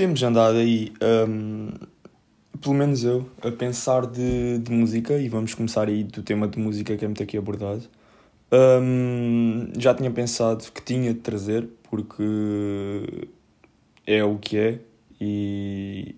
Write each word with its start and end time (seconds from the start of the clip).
temos 0.00 0.22
andado 0.22 0.56
aí, 0.56 0.94
um, 1.28 1.68
pelo 2.58 2.74
menos 2.74 3.04
eu, 3.04 3.28
a 3.42 3.50
pensar 3.50 4.06
de, 4.06 4.56
de 4.56 4.72
música 4.72 5.18
e 5.18 5.28
vamos 5.28 5.52
começar 5.52 5.88
aí 5.88 6.02
do 6.02 6.22
tema 6.22 6.48
de 6.48 6.58
música 6.58 6.96
que 6.96 7.04
é 7.04 7.06
muito 7.06 7.22
aqui 7.22 7.36
abordado. 7.36 7.82
Um, 8.50 9.68
já 9.78 9.92
tinha 9.92 10.10
pensado 10.10 10.64
que 10.72 10.82
tinha 10.82 11.12
de 11.12 11.20
trazer, 11.20 11.68
porque 11.82 13.28
é 14.06 14.24
o 14.24 14.38
que 14.38 14.56
é 14.56 14.78
e 15.20 16.14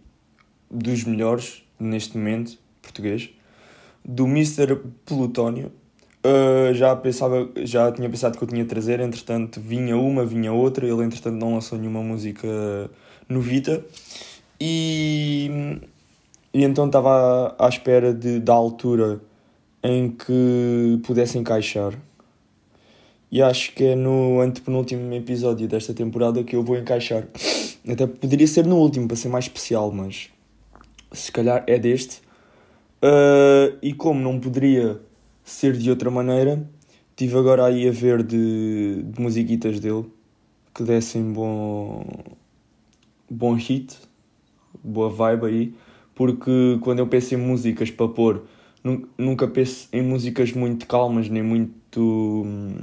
dos 0.71 1.03
melhores 1.03 1.65
neste 1.77 2.17
momento 2.17 2.57
português 2.81 3.31
do 4.05 4.27
Mr. 4.29 4.77
Plutónio 5.05 5.73
uh, 6.25 6.73
já 6.73 6.95
pensava 6.95 7.51
já 7.65 7.91
tinha 7.91 8.09
pensado 8.09 8.39
que 8.39 8.45
eu 8.45 8.49
tinha 8.49 8.63
de 8.63 8.69
trazer 8.69 9.01
entretanto 9.01 9.61
vinha 9.61 9.97
uma 9.97 10.25
vinha 10.25 10.53
outra 10.53 10.87
ele 10.87 11.03
entretanto 11.03 11.35
não 11.35 11.55
lançou 11.55 11.77
nenhuma 11.77 12.01
música 12.01 12.49
novita 13.33 13.85
e, 14.61 15.81
e 16.55 16.63
então 16.65 16.87
estava 16.87 17.57
à, 17.59 17.67
à 17.67 17.69
espera 17.69 18.15
de, 18.15 18.39
da 18.39 18.53
altura 18.53 19.21
em 19.83 20.11
que 20.11 21.01
pudesse 21.05 21.39
encaixar 21.39 21.99
e 23.33 23.41
acho 23.41 23.73
que 23.73 23.85
é 23.85 23.97
no 23.97 24.43
antepenúltimo 24.43 25.15
episódio 25.15 25.67
desta 25.67 25.95
temporada 25.95 26.45
que 26.45 26.55
eu 26.55 26.63
vou 26.63 26.77
encaixar. 26.77 27.27
Até 27.89 28.07
poderia 28.07 28.47
ser 28.47 28.67
no 28.67 28.77
último 28.77 29.09
para 29.09 29.17
ser 29.17 29.31
mais 29.31 29.47
especial, 29.47 29.91
mas 29.91 30.29
se 31.11 31.33
calhar 31.33 31.65
é 31.67 31.79
deste. 31.79 32.21
Uh, 33.03 33.75
e 33.81 33.95
como 33.95 34.21
não 34.21 34.39
poderia 34.39 35.01
ser 35.43 35.73
de 35.79 35.89
outra 35.89 36.11
maneira, 36.11 36.63
tive 37.17 37.39
agora 37.39 37.65
aí 37.65 37.89
a 37.89 37.91
ver 37.91 38.23
de, 38.23 39.03
de 39.03 39.21
musiquitas 39.21 39.81
dele 39.81 40.05
que 40.75 40.83
dessem 40.83 41.33
bom, 41.33 42.05
bom 43.33 43.55
hit, 43.55 43.99
boa 44.83 45.09
vibe 45.09 45.47
aí, 45.47 45.75
porque 46.15 46.79
quando 46.83 46.99
eu 46.99 47.07
penso 47.07 47.35
em 47.35 47.39
músicas 47.39 47.91
para 47.91 48.09
pôr, 48.09 48.43
nunca 49.17 49.49
penso 49.49 49.89
em 49.93 50.03
músicas 50.03 50.53
muito 50.53 50.87
calmas 50.87 51.29
nem 51.29 51.43
muito. 51.43 52.01
Hum, 52.01 52.75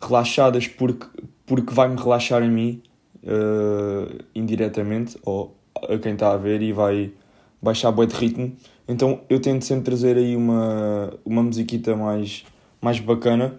relaxadas 0.00 0.68
porque, 0.68 1.06
porque 1.46 1.72
vai-me 1.72 1.96
relaxar 1.96 2.42
a 2.42 2.46
mim 2.46 2.82
uh, 3.22 4.22
indiretamente 4.34 5.16
ou 5.24 5.56
a 5.88 5.98
quem 5.98 6.12
está 6.12 6.32
a 6.32 6.36
ver 6.36 6.62
e 6.62 6.72
vai 6.72 7.10
baixar 7.60 7.90
bem 7.92 8.06
de 8.06 8.14
ritmo. 8.14 8.52
Então 8.86 9.20
eu 9.28 9.40
tento 9.40 9.64
sempre 9.64 9.84
trazer 9.84 10.16
aí 10.16 10.36
uma, 10.36 11.12
uma 11.24 11.42
musiquita 11.42 11.96
mais, 11.96 12.44
mais 12.80 13.00
bacana 13.00 13.58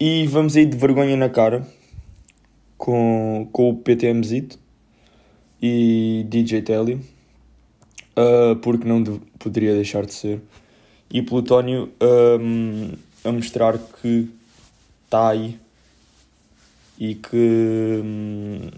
e 0.00 0.26
vamos 0.26 0.56
aí 0.56 0.64
de 0.64 0.76
vergonha 0.76 1.16
na 1.16 1.28
cara 1.28 1.66
com, 2.78 3.48
com 3.52 3.70
o 3.70 3.76
PTMzito 3.76 4.61
e 5.62 6.26
DJ 6.28 6.62
Telly 6.62 6.94
uh, 8.16 8.56
porque 8.56 8.86
não 8.86 9.02
de, 9.02 9.20
poderia 9.38 9.74
deixar 9.74 10.04
de 10.04 10.12
ser 10.12 10.40
e 11.10 11.22
Plutónio 11.22 11.90
um, 12.40 12.92
a 13.22 13.30
mostrar 13.30 13.78
que 13.78 14.28
está 15.04 15.28
aí 15.28 15.58
e 16.98 17.14
que 17.14 18.00
hum, 18.02 18.70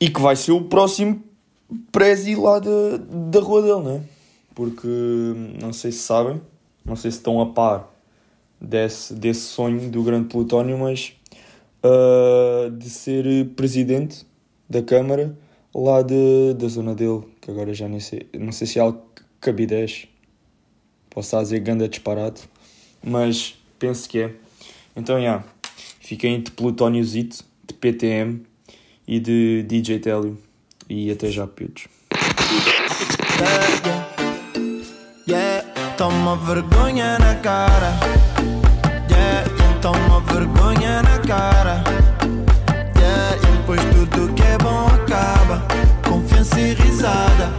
e 0.00 0.08
que 0.08 0.20
vai 0.20 0.34
ser 0.34 0.52
o 0.52 0.62
próximo 0.62 1.22
prezi 1.92 2.34
lá 2.34 2.58
da, 2.58 2.96
da 3.30 3.40
rua 3.40 3.60
dele, 3.62 3.96
né? 3.96 4.04
Porque 4.54 4.86
hum, 4.86 5.54
não 5.60 5.72
sei 5.72 5.92
se 5.92 5.98
sabem, 5.98 6.40
não 6.84 6.96
sei 6.96 7.10
se 7.10 7.18
estão 7.18 7.40
a 7.40 7.46
par 7.46 7.92
desse, 8.60 9.12
desse 9.12 9.42
sonho 9.42 9.90
do 9.90 10.02
grande 10.02 10.28
Plutónio, 10.28 10.78
mas 10.78 11.12
uh, 11.84 12.70
de 12.70 12.88
ser 12.88 13.46
presidente 13.56 14.24
da 14.68 14.82
Câmara 14.82 15.36
lá 15.74 16.02
de, 16.02 16.54
da 16.54 16.68
zona 16.68 16.94
dele, 16.94 17.22
que 17.40 17.50
agora 17.50 17.72
já 17.72 17.88
nem 17.88 18.00
sei, 18.00 18.26
não 18.38 18.52
sei 18.52 18.66
se 18.66 18.78
é 18.78 18.82
Alcabidez, 18.82 20.08
posso 21.10 21.26
estar 21.26 21.38
a 21.38 21.42
dizer 21.42 21.60
ganda 21.60 21.88
disparate, 21.88 22.48
mas 23.02 23.56
penso 23.78 24.08
que 24.08 24.20
é. 24.20 24.34
Então, 24.96 25.16
já. 25.16 25.22
Yeah. 25.22 25.44
Fiquem 26.08 26.40
de 26.40 26.50
Plutóniozito, 26.50 27.44
de 27.66 27.74
PTM 27.74 28.40
e 29.06 29.20
de 29.20 29.62
DJ 29.64 29.98
Telio. 29.98 30.38
E 30.88 31.10
até 31.10 31.30
já, 31.30 31.46
putos. 31.46 31.86
Toma 35.98 36.36
vergonha 36.36 37.18
na 37.18 37.34
cara. 37.34 37.92
Yeah, 39.10 39.80
toma 39.82 40.20
vergonha 40.20 41.02
na 41.02 41.18
cara. 41.18 42.07
E 46.58 46.74
risada 46.74 47.50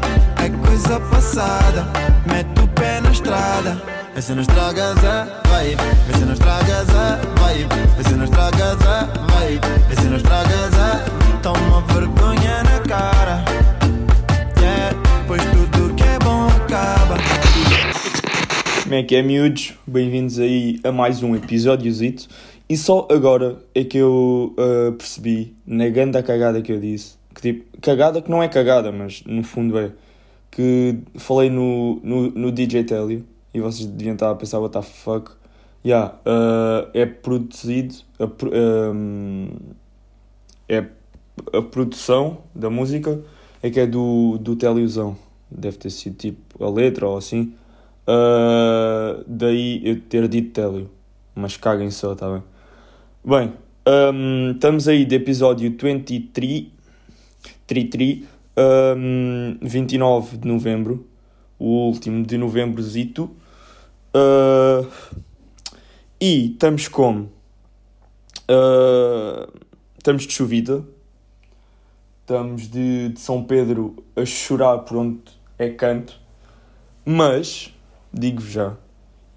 é 0.44 0.50
coisa 0.68 1.00
passada. 1.00 1.88
Mete 2.28 2.62
o 2.62 2.68
pé 2.68 3.00
na 3.00 3.12
estrada. 3.12 3.82
Vê 4.14 4.22
se 4.22 4.34
não 4.34 4.42
estragas 4.42 4.98
a 5.06 5.42
vibe, 5.48 5.82
vê 6.08 6.18
se 6.18 6.26
não 6.26 6.34
estragas 6.34 6.90
a 6.90 7.20
vibe, 7.40 7.70
vê 7.96 8.04
se 8.04 8.16
não 8.16 8.26
estragas 8.26 8.82
a 8.86 9.06
vibe, 9.32 9.68
vê 9.88 9.96
se 9.96 10.08
não 10.08 10.18
estragas 10.18 10.74
a 10.78 11.20
Toma 11.42 11.82
vergonha 11.94 12.64
na 12.64 12.80
cara, 12.82 13.46
yeah, 14.60 14.94
pois 15.26 15.42
tudo 15.46 15.96
que 15.96 16.04
é 16.04 16.20
bom 16.20 16.48
acaba. 16.48 17.16
Como 18.84 18.96
é 18.96 19.04
que 19.04 19.16
é, 19.16 19.22
miúdos? 19.22 19.74
Bem-vindos 19.88 20.38
aí 20.38 20.81
a 20.84 20.92
mais 20.92 21.24
um 21.24 21.34
episódiozito. 21.34 22.28
E 22.68 22.76
só 22.76 23.08
agora 23.10 23.60
é 23.74 23.86
que 23.86 24.00
eu 24.00 24.54
uh, 24.58 24.92
percebi, 24.94 25.56
na 25.66 25.88
grande 25.88 26.22
cagada 26.22 26.62
que 26.62 26.74
eu 26.74 26.80
disse, 26.80 27.19
que 27.39 27.53
tipo, 27.53 27.77
cagada 27.81 28.22
que 28.22 28.29
não 28.29 28.44
é 28.44 28.47
cagada, 28.47 28.91
mas 28.91 29.23
no 29.25 29.44
fundo 29.44 29.77
é, 29.77 29.91
que 30.51 31.00
falei 31.16 31.50
no, 31.50 32.00
no, 32.03 32.31
no 32.31 32.51
DJ 32.51 32.83
Telio 32.83 33.25
e 33.53 33.61
vocês 33.61 33.88
deviam 33.88 34.13
estar 34.13 34.29
a 34.29 34.35
pensar, 34.35 34.59
what 34.59 34.73
the 34.73 34.81
fuck. 34.81 35.31
Yeah, 35.83 36.13
uh, 36.25 36.89
é 36.94 37.05
produzido, 37.05 37.95
a, 38.19 38.25
um, 38.94 39.47
é 40.67 40.85
a 41.53 41.61
produção 41.61 42.39
da 42.53 42.69
música 42.69 43.22
é 43.63 43.69
que 43.69 43.79
é 43.79 43.88
do, 43.88 44.38
do 44.39 44.57
Teliozão. 44.57 45.17
Deve 45.50 45.77
ter 45.77 45.89
sido 45.89 46.17
tipo 46.17 46.63
a 46.63 46.69
letra 46.69 47.07
ou 47.07 47.17
assim. 47.17 47.53
Uh, 48.06 49.23
daí 49.25 49.81
eu 49.85 50.01
ter 50.01 50.27
dito 50.27 50.51
Telio. 50.51 50.89
Mas 51.33 51.56
caguem 51.56 51.89
só, 51.89 52.13
tá 52.13 52.29
bem? 52.29 52.44
Bem, 53.23 53.53
um, 54.13 54.51
estamos 54.51 54.88
aí 54.88 55.06
de 55.06 55.16
episódio 55.16 55.73
23, 55.81 56.67
33, 57.69 58.24
um, 58.97 59.57
29 59.62 60.38
de 60.38 60.47
novembro 60.47 61.07
o 61.59 61.88
último 61.88 62.25
de 62.25 62.35
novembro 62.35 62.81
zito. 62.81 63.30
Uh, 64.16 64.90
e 66.19 66.53
estamos 66.53 66.88
como? 66.88 67.31
Uh, 68.50 69.53
estamos 69.97 70.25
de 70.25 70.34
chovida. 70.34 70.84
Estamos 72.22 72.68
de, 72.69 73.09
de 73.09 73.19
São 73.19 73.44
Pedro 73.44 74.03
a 74.16 74.25
chorar 74.25 74.80
por 74.80 74.97
onde 74.97 75.19
é 75.59 75.69
canto. 75.69 76.19
Mas, 77.06 77.72
digo-vos 78.12 78.51
já, 78.51 78.78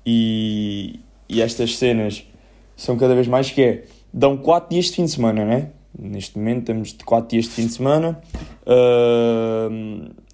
e, 0.06 1.00
e 1.28 1.41
estas 1.41 1.76
cenas 1.76 2.26
são 2.76 2.97
cada 2.97 3.14
vez 3.14 3.26
mais 3.26 3.50
que 3.50 3.62
é, 3.62 3.84
dão 4.12 4.37
4 4.37 4.70
dias 4.70 4.87
de 4.87 4.93
fim 4.93 5.04
de 5.04 5.10
semana, 5.10 5.44
né? 5.44 5.70
Neste 5.98 6.38
momento 6.38 6.60
estamos 6.60 6.88
de 6.94 7.04
4 7.04 7.28
dias 7.28 7.44
de 7.44 7.50
fim 7.50 7.66
de 7.66 7.72
semana. 7.72 8.20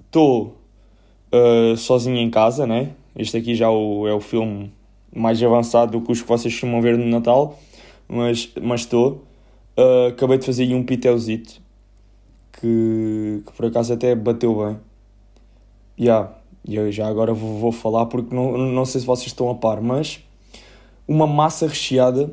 Estou 0.00 0.56
uh, 1.32 1.72
uh, 1.72 1.76
sozinho 1.76 2.16
em 2.16 2.30
casa, 2.30 2.66
né? 2.66 2.91
Este 3.16 3.36
aqui 3.36 3.54
já 3.54 3.70
o, 3.70 4.06
é 4.06 4.14
o 4.14 4.20
filme 4.20 4.72
mais 5.14 5.42
avançado 5.42 5.92
do 5.98 6.04
que 6.04 6.12
os 6.12 6.22
que 6.22 6.28
vocês 6.28 6.54
costumam 6.54 6.80
ver 6.80 6.97
no 6.97 7.06
Natal, 7.06 7.58
mas 8.08 8.50
estou. 8.76 9.24
Uh, 9.76 10.08
acabei 10.08 10.38
de 10.38 10.47
fazer 10.47 10.64
aí 10.64 10.74
um 10.74 10.84
piteuzito 10.84 11.60
que, 12.53 13.42
que, 13.47 13.53
por 13.53 13.66
acaso 13.66 13.92
até 13.92 14.15
bateu 14.15 14.54
bem. 14.65 14.78
Yeah, 15.98 16.33
eu 16.68 16.91
já 16.92 17.09
agora 17.09 17.33
vou, 17.33 17.59
vou 17.59 17.72
falar 17.72 18.06
porque 18.06 18.34
não, 18.34 18.56
não 18.56 18.84
sei 18.84 19.00
se 19.00 19.06
vocês 19.06 19.28
estão 19.28 19.50
a 19.50 19.54
par, 19.54 19.80
mas 19.80 20.21
uma 21.06 21.27
massa 21.27 21.66
recheada 21.66 22.33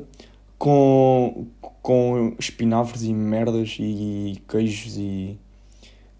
com, 0.58 1.46
com 1.86 2.34
espinafres 2.36 3.04
e 3.04 3.14
merdas 3.14 3.76
e 3.78 4.42
queijos 4.48 4.96
e 4.98 5.38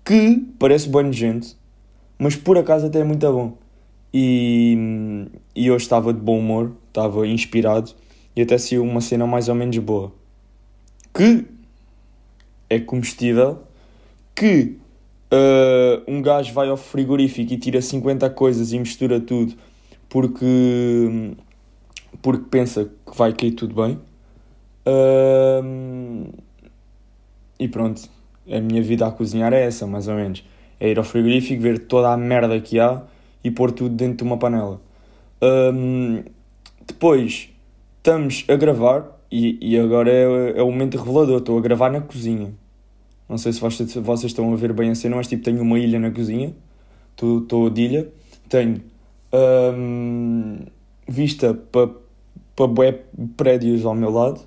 que 0.04 0.46
parece 0.60 0.88
bem 0.88 1.12
gente 1.12 1.56
mas 2.16 2.36
por 2.36 2.56
acaso 2.56 2.86
até 2.86 3.00
é 3.00 3.04
muito 3.04 3.20
bom. 3.32 3.58
E, 4.14 5.26
e 5.56 5.68
hoje 5.68 5.82
estava 5.84 6.14
de 6.14 6.20
bom 6.20 6.38
humor, 6.38 6.70
estava 6.86 7.26
inspirado 7.26 7.90
e 8.36 8.42
até 8.42 8.56
saiu 8.56 8.84
uma 8.84 9.00
cena 9.00 9.26
mais 9.26 9.48
ou 9.48 9.56
menos 9.56 9.76
boa. 9.78 10.12
Que 11.12 11.44
é 12.70 12.78
comestível, 12.78 13.58
que 14.36 14.76
uh, 15.32 16.00
um 16.06 16.22
gajo 16.22 16.52
vai 16.52 16.68
ao 16.68 16.76
frigorífico 16.76 17.52
e 17.52 17.58
tira 17.58 17.82
50 17.82 18.30
coisas 18.30 18.72
e 18.72 18.78
mistura 18.78 19.18
tudo 19.18 19.54
porque, 20.08 21.34
porque 22.22 22.44
pensa 22.48 22.84
que 22.84 23.18
vai 23.18 23.32
cair 23.32 23.50
tudo 23.50 23.74
bem. 23.74 23.98
E 27.58 27.68
pronto, 27.68 28.08
A 28.48 28.60
minha 28.60 28.82
vida 28.82 29.06
a 29.06 29.10
cozinhar 29.10 29.52
é 29.52 29.64
essa, 29.64 29.86
mais 29.86 30.06
ou 30.08 30.14
menos. 30.14 30.44
É 30.78 30.88
ir 30.88 30.98
ao 30.98 31.04
frigorífico, 31.04 31.62
ver 31.62 31.80
toda 31.80 32.12
a 32.12 32.16
merda 32.16 32.60
que 32.60 32.78
há 32.78 33.02
e 33.42 33.50
pôr 33.50 33.72
tudo 33.72 33.94
dentro 33.94 34.18
de 34.18 34.22
uma 34.24 34.36
panela. 34.38 34.80
Um, 35.42 36.22
depois, 36.86 37.50
estamos 37.98 38.44
a 38.48 38.54
gravar 38.56 39.18
e, 39.30 39.58
e 39.60 39.78
agora 39.78 40.10
é, 40.10 40.58
é 40.58 40.62
o 40.62 40.70
momento 40.70 40.96
revelador. 40.98 41.38
Estou 41.38 41.58
a 41.58 41.60
gravar 41.60 41.90
na 41.90 42.00
cozinha. 42.00 42.52
Não 43.28 43.36
sei 43.38 43.52
se 43.52 43.60
vocês, 43.60 43.94
vocês 43.94 44.30
estão 44.30 44.52
a 44.52 44.56
ver 44.56 44.72
bem 44.72 44.90
a 44.90 44.94
cena, 44.94 45.16
mas 45.16 45.26
tipo, 45.26 45.42
tenho 45.42 45.62
uma 45.62 45.78
ilha 45.78 45.98
na 45.98 46.10
cozinha. 46.10 46.54
Estou 47.10 47.70
de 47.70 47.82
ilha. 47.82 48.08
Tenho 48.48 48.80
um, 49.32 50.58
vista 51.08 51.54
para 51.54 51.88
pa 52.54 52.68
prédios 53.36 53.84
ao 53.84 53.94
meu 53.94 54.10
lado. 54.10 54.40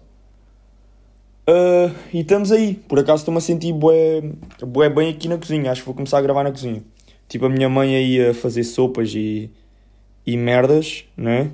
Uh, 1.50 1.92
e 2.14 2.20
estamos 2.20 2.52
aí. 2.52 2.76
Por 2.76 3.00
acaso 3.00 3.22
estou-me 3.22 3.40
a 3.40 3.42
sentir 3.42 3.74
bué, 3.74 4.22
bué 4.68 4.88
bem 4.88 5.10
aqui 5.10 5.28
na 5.28 5.38
cozinha. 5.38 5.72
Acho 5.72 5.82
que 5.82 5.86
vou 5.88 5.96
começar 5.96 6.20
a 6.20 6.22
gravar 6.22 6.44
na 6.44 6.52
cozinha. 6.52 6.84
Tipo, 7.28 7.48
a 7.48 7.50
minha 7.50 7.68
mãe 7.68 7.96
aí 7.96 8.30
a 8.30 8.36
fazer 8.36 8.64
sopas 8.64 9.16
e, 9.16 9.50
e 10.28 10.38
merdas, 10.38 11.06
né? 11.18 11.50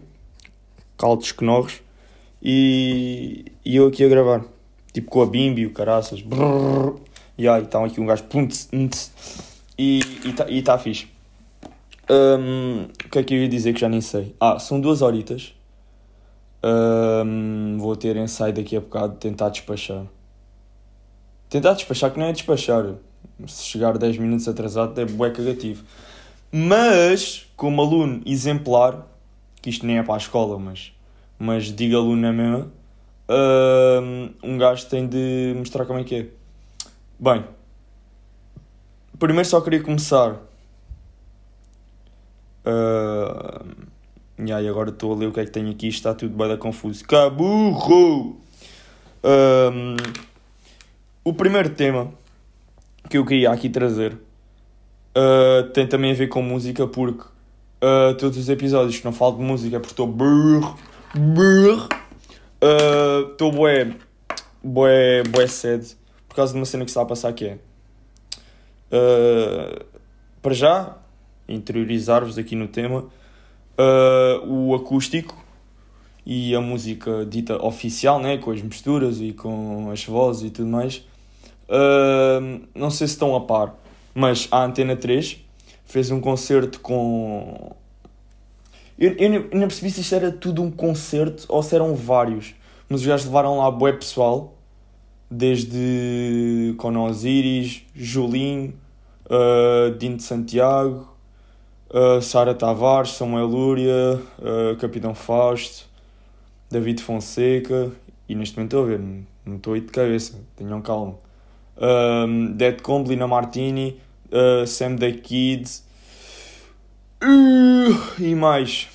Caldos 0.97 1.31
knorros. 1.31 1.81
E, 2.43 3.45
e 3.63 3.77
eu 3.77 3.87
aqui 3.87 4.03
a 4.03 4.09
gravar. 4.09 4.43
Tipo, 4.91 5.09
com 5.09 5.21
a 5.21 5.25
bimbi, 5.25 5.65
o 5.65 5.71
caraças. 5.71 6.21
Brrr, 6.21 6.95
e 7.37 7.47
aí, 7.47 7.63
está 7.63 7.83
aqui 7.83 8.01
um 8.01 8.05
gajo. 8.05 8.25
E 9.77 9.99
está 10.25 10.49
e 10.49 10.61
tá 10.61 10.77
fixe. 10.77 11.07
Um, 12.09 12.83
o 13.05 13.09
que 13.09 13.19
é 13.19 13.23
que 13.23 13.33
eu 13.33 13.39
ia 13.39 13.47
dizer 13.47 13.73
que 13.73 13.79
já 13.79 13.87
nem 13.89 14.01
sei? 14.01 14.35
Ah, 14.39 14.59
são 14.59 14.79
duas 14.79 15.01
horitas. 15.01 15.53
Um, 16.65 17.77
vou 17.77 17.95
ter 17.95 18.15
ensaio 18.17 18.53
daqui 18.53 18.75
a 18.75 18.81
bocado 18.81 19.17
tentar 19.17 19.49
despachar. 19.49 20.05
Tentar 21.49 21.73
despachar 21.73 22.11
que 22.11 22.19
não 22.19 22.25
é 22.25 22.33
despachar. 22.33 22.95
Se 23.47 23.63
chegar 23.63 23.97
10 23.97 24.17
minutos 24.17 24.47
atrasado 24.47 24.99
é 24.99 25.05
bué 25.05 25.29
cagativo. 25.29 25.83
Mas, 26.51 27.45
como 27.55 27.81
aluno 27.81 28.21
exemplar, 28.25 29.05
que 29.61 29.69
isto 29.69 29.85
nem 29.85 29.99
é 29.99 30.03
para 30.03 30.15
a 30.15 30.17
escola, 30.17 30.57
mas, 30.57 30.91
mas 31.37 31.65
diga 31.65 31.97
aluno 31.97 32.21
na 32.21 32.33
mesma, 32.33 32.71
um 34.43 34.57
gajo 34.57 34.85
tem 34.87 35.07
de 35.07 35.53
mostrar 35.57 35.85
como 35.85 35.99
é 35.99 36.03
que 36.03 36.15
é. 36.15 36.27
Bem, 37.19 37.45
primeiro 39.19 39.47
só 39.47 39.61
queria 39.61 39.83
começar 39.83 40.39
Uh, 42.65 43.85
e 44.37 44.51
aí 44.51 44.67
agora 44.67 44.89
estou 44.89 45.13
a 45.13 45.15
ler 45.15 45.27
o 45.27 45.31
que 45.31 45.39
é 45.39 45.45
que 45.45 45.51
tenho 45.51 45.71
aqui, 45.71 45.87
está 45.87 46.13
tudo 46.13 46.35
bem 46.35 46.57
confuso. 46.57 47.03
Caburro! 47.05 48.37
Um, 49.23 49.95
o 51.23 51.33
primeiro 51.33 51.69
tema 51.69 52.13
que 53.09 53.17
eu 53.17 53.25
queria 53.25 53.51
aqui 53.51 53.69
trazer 53.69 54.13
uh, 54.13 55.69
tem 55.73 55.87
também 55.87 56.11
a 56.11 56.13
ver 56.13 56.27
com 56.27 56.41
música, 56.41 56.85
porque 56.85 57.23
uh, 57.23 58.15
todos 58.17 58.37
os 58.37 58.49
episódios 58.49 58.99
que 58.99 59.05
não 59.05 59.13
falo 59.13 59.37
de 59.37 59.43
música 59.43 59.77
é 59.77 59.79
porque 59.79 59.93
estou 59.93 60.07
brrr, 60.07 60.75
brrr, 61.15 61.87
estou 63.31 63.49
uh, 63.49 63.51
bué, 63.51 63.95
bué, 64.63 65.23
bué 65.23 65.47
sede 65.47 65.95
por 66.27 66.35
causa 66.35 66.53
de 66.53 66.59
uma 66.59 66.65
cena 66.65 66.83
que 66.83 66.91
está 66.91 67.01
a 67.01 67.05
passar 67.05 67.31
que 67.33 67.45
é 67.45 67.57
uh, 68.91 69.85
para 70.41 70.53
já 70.53 70.97
interiorizar-vos 71.47 72.37
aqui 72.37 72.55
no 72.55 72.67
tema, 72.67 73.05
uh, 73.77 74.47
o 74.47 74.75
acústico 74.75 75.43
e 76.25 76.55
a 76.55 76.61
música 76.61 77.25
dita 77.25 77.63
oficial, 77.63 78.19
né, 78.19 78.37
com 78.37 78.51
as 78.51 78.61
misturas 78.61 79.21
e 79.21 79.31
com 79.31 79.91
as 79.91 80.03
vozes 80.05 80.47
e 80.47 80.49
tudo 80.49 80.67
mais. 80.67 81.05
Uh, 81.67 82.61
não 82.73 82.89
sei 82.89 83.07
se 83.07 83.13
estão 83.13 83.35
a 83.35 83.41
par, 83.41 83.75
mas 84.13 84.47
a 84.51 84.63
Antena 84.63 84.95
3 84.95 85.37
fez 85.85 86.11
um 86.11 86.19
concerto 86.19 86.79
com. 86.79 87.75
Eu, 88.97 89.13
eu, 89.17 89.29
não 89.51 89.67
percebi 89.67 89.91
se 89.91 90.01
isto 90.01 90.15
era 90.15 90.31
tudo 90.31 90.63
um 90.63 90.71
concerto 90.71 91.45
ou 91.49 91.61
se 91.61 91.75
eram 91.75 91.95
vários, 91.95 92.55
mas 92.87 93.01
os 93.01 93.07
gajos 93.07 93.25
levaram 93.25 93.57
lá 93.59 93.69
bué 93.69 93.91
pessoal, 93.91 94.55
desde 95.29 96.73
Cono 96.77 97.05
Osiris, 97.05 97.83
Julinho, 97.93 98.73
uh, 99.25 99.95
Dino 99.97 100.17
de 100.17 100.23
Santiago, 100.23 101.14
uh, 101.89 102.21
Sara 102.21 102.53
Tavares, 102.53 103.11
Samuel 103.11 103.45
Lúria, 103.45 104.21
uh, 104.39 104.75
Capitão 104.77 105.13
Fausto, 105.13 105.85
David 106.69 107.01
Fonseca, 107.01 107.91
e 108.27 108.35
neste 108.35 108.57
momento 108.57 108.75
estou 108.75 108.83
a 108.83 108.87
ver, 108.87 108.99
não 109.45 109.57
estou 109.57 109.73
aí 109.73 109.81
de 109.81 109.91
cabeça, 109.91 110.39
tenham 110.55 110.81
calma. 110.81 111.15
Um, 111.77 112.53
Dead 112.53 112.81
Comb, 112.81 113.07
Lina 113.07 113.27
Martini, 113.27 114.01
uh, 114.31 114.65
Sam 114.65 114.95
the 114.95 115.11
Kid 115.11 115.69
uh, 117.21 118.21
e 118.21 118.33
mais 118.33 118.87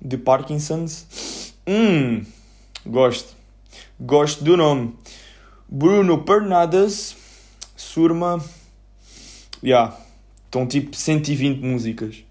de 0.00 0.18
Parkinson's. 0.18 1.54
Hum, 1.66 2.24
gosto, 2.84 3.34
gosto 3.98 4.44
do 4.44 4.56
nome. 4.56 4.94
Bruno 5.68 6.22
Pernadas, 6.22 7.16
Surma, 7.76 8.38
já, 9.62 9.68
yeah, 9.68 9.96
estão 10.44 10.66
tipo 10.66 10.94
120 10.94 11.60
músicas 11.60 12.25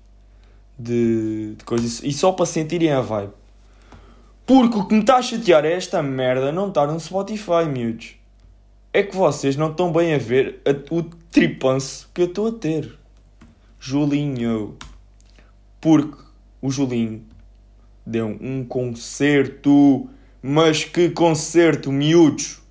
de, 0.78 1.56
de 1.56 1.64
coisas. 1.64 2.02
E 2.04 2.12
só 2.12 2.32
para 2.32 2.46
sentirem 2.46 2.92
a 2.92 3.02
vibe. 3.02 3.34
Porque 4.46 4.78
o 4.78 4.86
que 4.86 4.94
me 4.94 5.02
está 5.02 5.18
a 5.18 5.22
chatear 5.22 5.66
é 5.66 5.74
esta 5.74 6.04
merda 6.04 6.52
não 6.52 6.68
estar 6.68 6.88
no 6.88 7.00
Spotify, 7.00 7.66
miúdos. 7.68 8.16
É 8.94 9.02
que 9.04 9.16
vocês 9.16 9.56
não 9.56 9.72
estão 9.72 9.92
bem 9.92 10.14
a 10.14 10.18
ver 10.18 10.62
a, 10.66 10.94
o 10.94 11.04
tripanço 11.32 12.10
que 12.14 12.22
eu 12.22 12.28
estou 12.28 12.48
a 12.48 12.52
ter. 12.52 12.98
Julinho. 13.80 14.78
Porque 15.82 16.18
o 16.62 16.70
Julinho 16.70 17.24
deu 18.06 18.38
um 18.40 18.64
concerto. 18.64 20.08
Mas 20.42 20.84
que 20.84 21.10
concerto, 21.10 21.92
miúdos! 21.92 22.62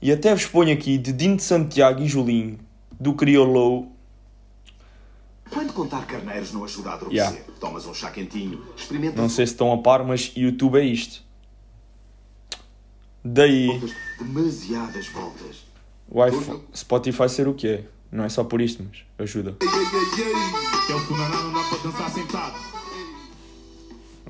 E 0.00 0.12
até 0.12 0.32
vos 0.32 0.46
ponho 0.46 0.72
aqui 0.72 0.98
de 0.98 1.12
Dino 1.12 1.36
de 1.36 1.42
Santiago 1.42 2.00
e 2.00 2.06
Julinho, 2.06 2.58
do 2.92 3.14
Criolou, 3.14 3.90
quando 5.50 5.72
contar 5.72 6.06
carneiros 6.06 6.52
não 6.52 6.64
ajuda 6.64 6.90
a 6.90 6.94
adormecer, 6.94 7.32
yeah. 7.32 7.52
tomas 7.60 7.86
um 7.86 7.94
chá 7.94 8.10
quentinho, 8.10 8.64
experimenta... 8.76 9.20
Não 9.20 9.28
sei 9.28 9.46
se 9.46 9.52
estão 9.52 9.72
a 9.72 9.78
par, 9.78 10.04
mas 10.04 10.32
YouTube 10.36 10.78
é 10.78 10.84
isto. 10.84 11.22
Daí... 13.24 13.66
Voltas, 13.66 13.92
demasiadas 14.18 15.06
voltas. 15.08 15.66
O 16.08 16.24
iPhone, 16.24 16.62
Spotify 16.74 17.28
ser 17.28 17.48
o 17.48 17.54
que 17.54 17.68
é. 17.68 17.84
Não 18.10 18.24
é 18.24 18.28
só 18.28 18.44
por 18.44 18.60
isto, 18.60 18.84
mas 18.84 19.02
ajuda. 19.18 19.56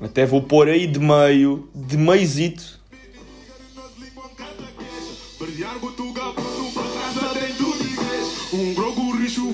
Até 0.01 0.25
vou 0.25 0.41
pôr 0.41 0.67
aí 0.67 0.87
de 0.87 0.99
meio, 0.99 1.69
de 1.73 1.97
meizito. 1.97 2.79
Um 8.53 8.73
grogo 8.73 9.17
richo 9.17 9.53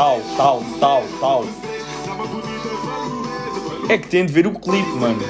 tal, 0.00 0.18
tal, 0.34 0.62
tal, 0.80 1.02
tal. 1.20 1.44
É 3.86 3.98
que 3.98 4.08
tem 4.08 4.24
de 4.24 4.32
ver 4.32 4.46
o 4.46 4.58
clipe, 4.58 4.88
mano. 4.92 5.20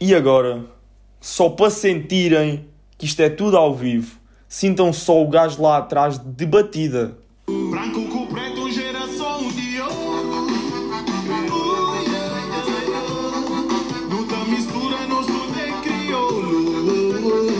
E 0.00 0.14
agora, 0.16 0.64
só 1.20 1.48
para 1.48 1.70
sentirem 1.70 2.66
que 2.98 3.06
isto 3.06 3.20
é 3.20 3.30
tudo 3.30 3.56
ao 3.56 3.72
vivo, 3.72 4.18
sintam 4.48 4.92
só 4.92 5.22
o 5.22 5.28
gajo 5.28 5.62
lá 5.62 5.76
atrás 5.76 6.18
de 6.18 6.44
batida. 6.44 7.16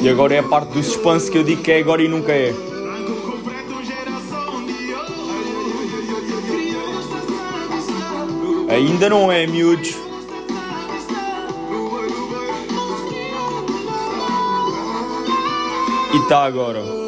E 0.07 0.09
agora 0.09 0.37
é 0.37 0.39
a 0.39 0.43
parte 0.45 0.69
do 0.69 0.81
suspense 0.85 1.29
que 1.29 1.37
eu 1.37 1.43
digo 1.43 1.65
que 1.65 1.73
é 1.73 1.81
agora 1.81 2.01
e 2.01 2.07
nunca 2.07 2.31
é. 2.31 2.55
Ainda 8.69 9.11
não 9.11 9.33
é, 9.33 9.49
miúdos. 9.49 9.97
E 16.15 16.19
está 16.19 16.45
agora. 16.45 17.06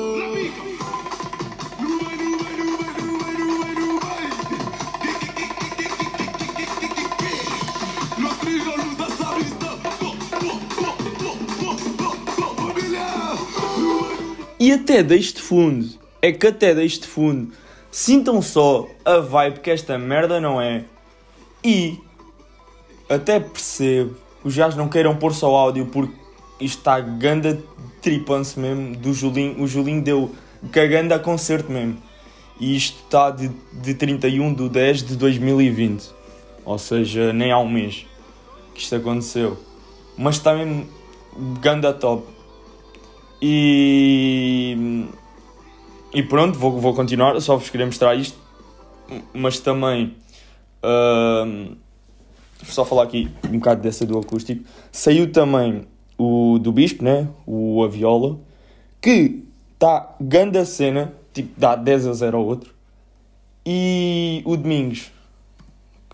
E 14.69 14.73
até 14.73 15.03
deste 15.03 15.41
fundo, 15.41 15.89
é 16.21 16.31
que 16.31 16.47
até 16.47 16.75
deste 16.75 17.07
fundo, 17.07 17.51
sintam 17.91 18.43
só 18.43 18.87
a 19.03 19.17
vibe 19.17 19.61
que 19.61 19.71
esta 19.71 19.97
merda 19.97 20.43
não 20.43 20.61
é. 20.61 20.85
E 21.65 21.99
até 23.09 23.41
percebo 23.41 24.15
os 24.45 24.55
gajos 24.55 24.77
não 24.77 24.87
queiram 24.87 25.17
pôr 25.17 25.33
só 25.33 25.57
áudio 25.57 25.87
porque 25.87 26.13
isto 26.61 26.81
está 26.81 27.01
ganda 27.01 27.59
tripance 28.03 28.61
mesmo 28.61 28.95
do 28.95 29.15
Julinho. 29.15 29.63
O 29.63 29.67
Julinho 29.67 30.03
deu 30.03 30.35
cagando 30.71 31.15
a 31.15 31.19
concerto 31.19 31.73
mesmo. 31.73 31.97
E 32.61 32.77
isto 32.77 33.03
está 33.05 33.31
de, 33.31 33.51
de 33.73 33.95
31 33.95 34.53
de 34.53 34.69
10 34.69 35.03
de 35.03 35.17
2020. 35.17 36.11
Ou 36.67 36.77
seja, 36.77 37.33
nem 37.33 37.51
há 37.51 37.59
um 37.59 37.71
mês 37.71 38.05
que 38.75 38.83
isto 38.83 38.95
aconteceu. 38.95 39.57
Mas 40.15 40.35
está 40.35 40.55
mesmo 40.55 40.87
ganda 41.59 41.91
top. 41.95 42.37
E. 43.41 45.07
E 46.15 46.23
pronto, 46.23 46.59
vou, 46.59 46.81
vou 46.81 46.95
continuar. 46.95 47.41
Só 47.41 47.57
vos 47.57 47.71
queria 47.71 47.87
mostrar 47.87 48.15
isto. 48.15 48.39
Mas 49.33 49.61
também. 49.61 50.17
Uh, 50.83 51.77
só 52.65 52.85
falar 52.85 53.05
aqui 53.05 53.29
um 53.47 53.59
bocado 53.59 53.83
dessa 53.83 54.05
do 54.05 54.19
acústico. 54.19 54.65
Saiu 54.91 55.31
também 55.31 55.87
o 56.17 56.59
do 56.59 56.73
Bispo, 56.73 57.05
né? 57.05 57.29
O 57.47 57.83
A 57.85 57.89
Viola. 57.89 58.39
Que 59.01 59.45
está 59.75 60.17
ganda 60.21 60.65
cena. 60.65 61.13
Tipo, 61.33 61.51
dá 61.57 61.77
10 61.77 62.07
a 62.09 62.13
0 62.15 62.37
ao 62.37 62.45
outro. 62.45 62.75
E 63.65 64.43
o 64.45 64.57
Domingos. 64.57 65.13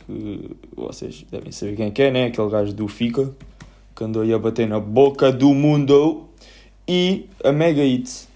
Que 0.06 0.50
vocês 0.76 1.24
devem 1.30 1.50
saber 1.50 1.76
quem 1.76 1.92
é 2.04 2.08
é, 2.08 2.10
né? 2.10 2.24
Aquele 2.26 2.50
gajo 2.50 2.74
do 2.74 2.86
Fica. 2.88 3.32
Que 3.96 4.04
andou 4.04 4.22
aí 4.22 4.34
a 4.34 4.38
bater 4.38 4.68
na 4.68 4.78
boca 4.78 5.32
do 5.32 5.54
mundo. 5.54 6.28
E 6.86 7.28
a 7.42 7.52
Mega 7.52 7.82
Hits. 7.82 8.28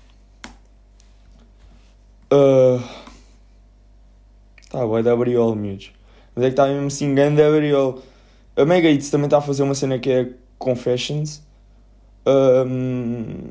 Uh, 2.33 2.83
tá, 4.71 4.85
vai 4.85 5.03
dar 5.03 5.17
briol, 5.17 5.55
miúdos. 5.55 5.93
Mas 6.35 6.45
é 6.45 6.49
que 6.49 6.53
está 6.53 6.67
mesmo 6.67 6.87
assim, 6.87 7.15
grande. 7.15 7.43
A 8.57 8.65
Mega 8.65 8.91
Hits 8.91 9.11
também 9.11 9.27
está 9.27 9.39
a 9.39 9.43
fazer 9.43 9.63
uma 9.63 9.75
cena 9.75 9.99
que 9.99 10.11
é 10.11 10.31
Confessions. 10.59 11.43
Um, 12.27 13.51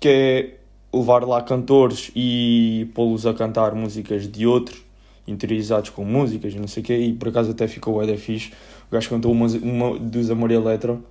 que 0.00 0.08
é 0.08 0.54
levar 0.94 1.24
lá 1.24 1.42
cantores 1.42 2.10
e 2.14 2.90
pô-los 2.94 3.26
a 3.26 3.34
cantar 3.34 3.74
músicas 3.74 4.30
de 4.30 4.46
outros, 4.46 4.82
interiorizados 5.26 5.90
com 5.90 6.04
músicas 6.04 6.54
e 6.54 6.58
não 6.58 6.68
sei 6.68 6.82
o 6.82 6.86
quê, 6.86 6.96
e 6.98 7.12
por 7.12 7.28
acaso 7.28 7.50
até 7.50 7.66
ficou 7.66 8.02
o 8.02 8.16
fixe. 8.16 8.52
O 8.88 8.92
gajo 8.92 9.08
cantou 9.08 9.32
uma, 9.32 9.46
uma 9.46 9.98
dos 9.98 10.30
Amor 10.30 10.50
Eletro. 10.50 11.02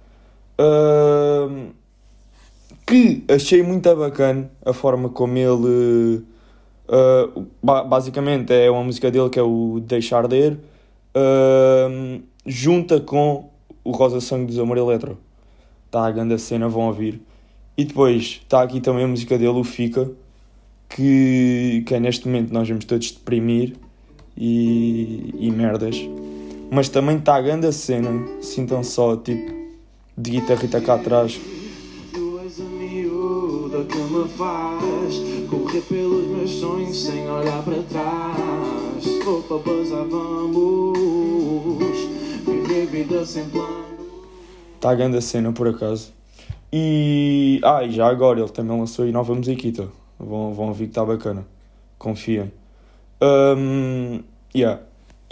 Que 2.85 3.23
achei 3.27 3.63
muito 3.63 3.93
bacana 3.95 4.51
a 4.65 4.73
forma 4.73 5.09
como 5.09 5.37
ele. 5.37 6.23
Uh, 6.85 7.47
basicamente 7.61 8.53
é 8.53 8.69
uma 8.69 8.83
música 8.83 9.09
dele 9.09 9.29
que 9.29 9.39
é 9.39 9.41
o 9.41 9.79
Deixar 9.79 10.27
de 10.27 10.35
Ir, 10.35 10.59
uh, 11.15 12.21
junta 12.45 12.99
com 12.99 13.49
o 13.83 13.91
Rosa 13.91 14.19
Sangue 14.19 14.47
dos 14.47 14.59
Amor 14.59 14.77
Eletro. 14.77 15.17
Está 15.85 16.05
a 16.05 16.11
grande 16.11 16.37
cena, 16.37 16.67
vão 16.67 16.87
ouvir. 16.87 17.21
E 17.77 17.85
depois 17.85 18.41
está 18.43 18.61
aqui 18.61 18.81
também 18.81 19.05
a 19.05 19.07
música 19.07 19.37
dele, 19.37 19.57
o 19.57 19.63
Fica, 19.63 20.11
que, 20.89 21.83
que 21.87 21.95
é 21.95 21.99
neste 21.99 22.27
momento 22.27 22.53
nós 22.53 22.67
vamos 22.67 22.85
todos 22.85 23.11
deprimir 23.11 23.75
e, 24.37 25.33
e 25.39 25.51
merdas. 25.51 25.97
Mas 26.69 26.89
também 26.89 27.17
está 27.17 27.35
a 27.35 27.41
grande 27.41 27.71
cena, 27.71 28.11
sintam 28.41 28.83
só, 28.83 29.15
tipo, 29.15 29.62
de 30.17 30.31
guitarrita 30.31 30.79
cá 30.79 30.95
atrás. 30.95 31.39
Tu 32.13 32.39
és 32.39 32.59
a 32.59 32.63
miúda 32.63 33.83
que 33.85 33.97
me 33.97 34.27
faz 34.29 35.15
correr 35.49 35.81
pelos 35.81 36.27
meus 36.27 36.51
sonhos 36.51 37.03
sem 37.03 37.29
olhar 37.29 37.63
para 37.63 37.81
trás. 37.83 39.23
Vou 39.25 39.41
para 39.43 39.57
bazar, 39.57 40.05
vamos 40.07 41.97
viver 42.45 42.85
vida 42.87 43.25
sem 43.25 43.49
plano. 43.49 43.83
Está 44.75 44.91
a 44.91 44.95
grande 44.95 45.21
cena 45.21 45.51
por 45.51 45.67
acaso. 45.67 46.13
E. 46.71 47.59
Ah, 47.63 47.83
e 47.83 47.91
já 47.91 48.07
agora 48.07 48.39
ele 48.39 48.49
também 48.49 48.77
lançou 48.77 49.05
aí 49.05 49.11
nova 49.11 49.33
musiquita. 49.33 49.87
Vão, 50.19 50.53
vão 50.53 50.67
ouvir 50.67 50.85
que 50.85 50.91
está 50.91 51.05
bacana. 51.05 51.45
Confiem. 51.97 52.51
Um, 53.21 54.21
yeah. 54.53 54.81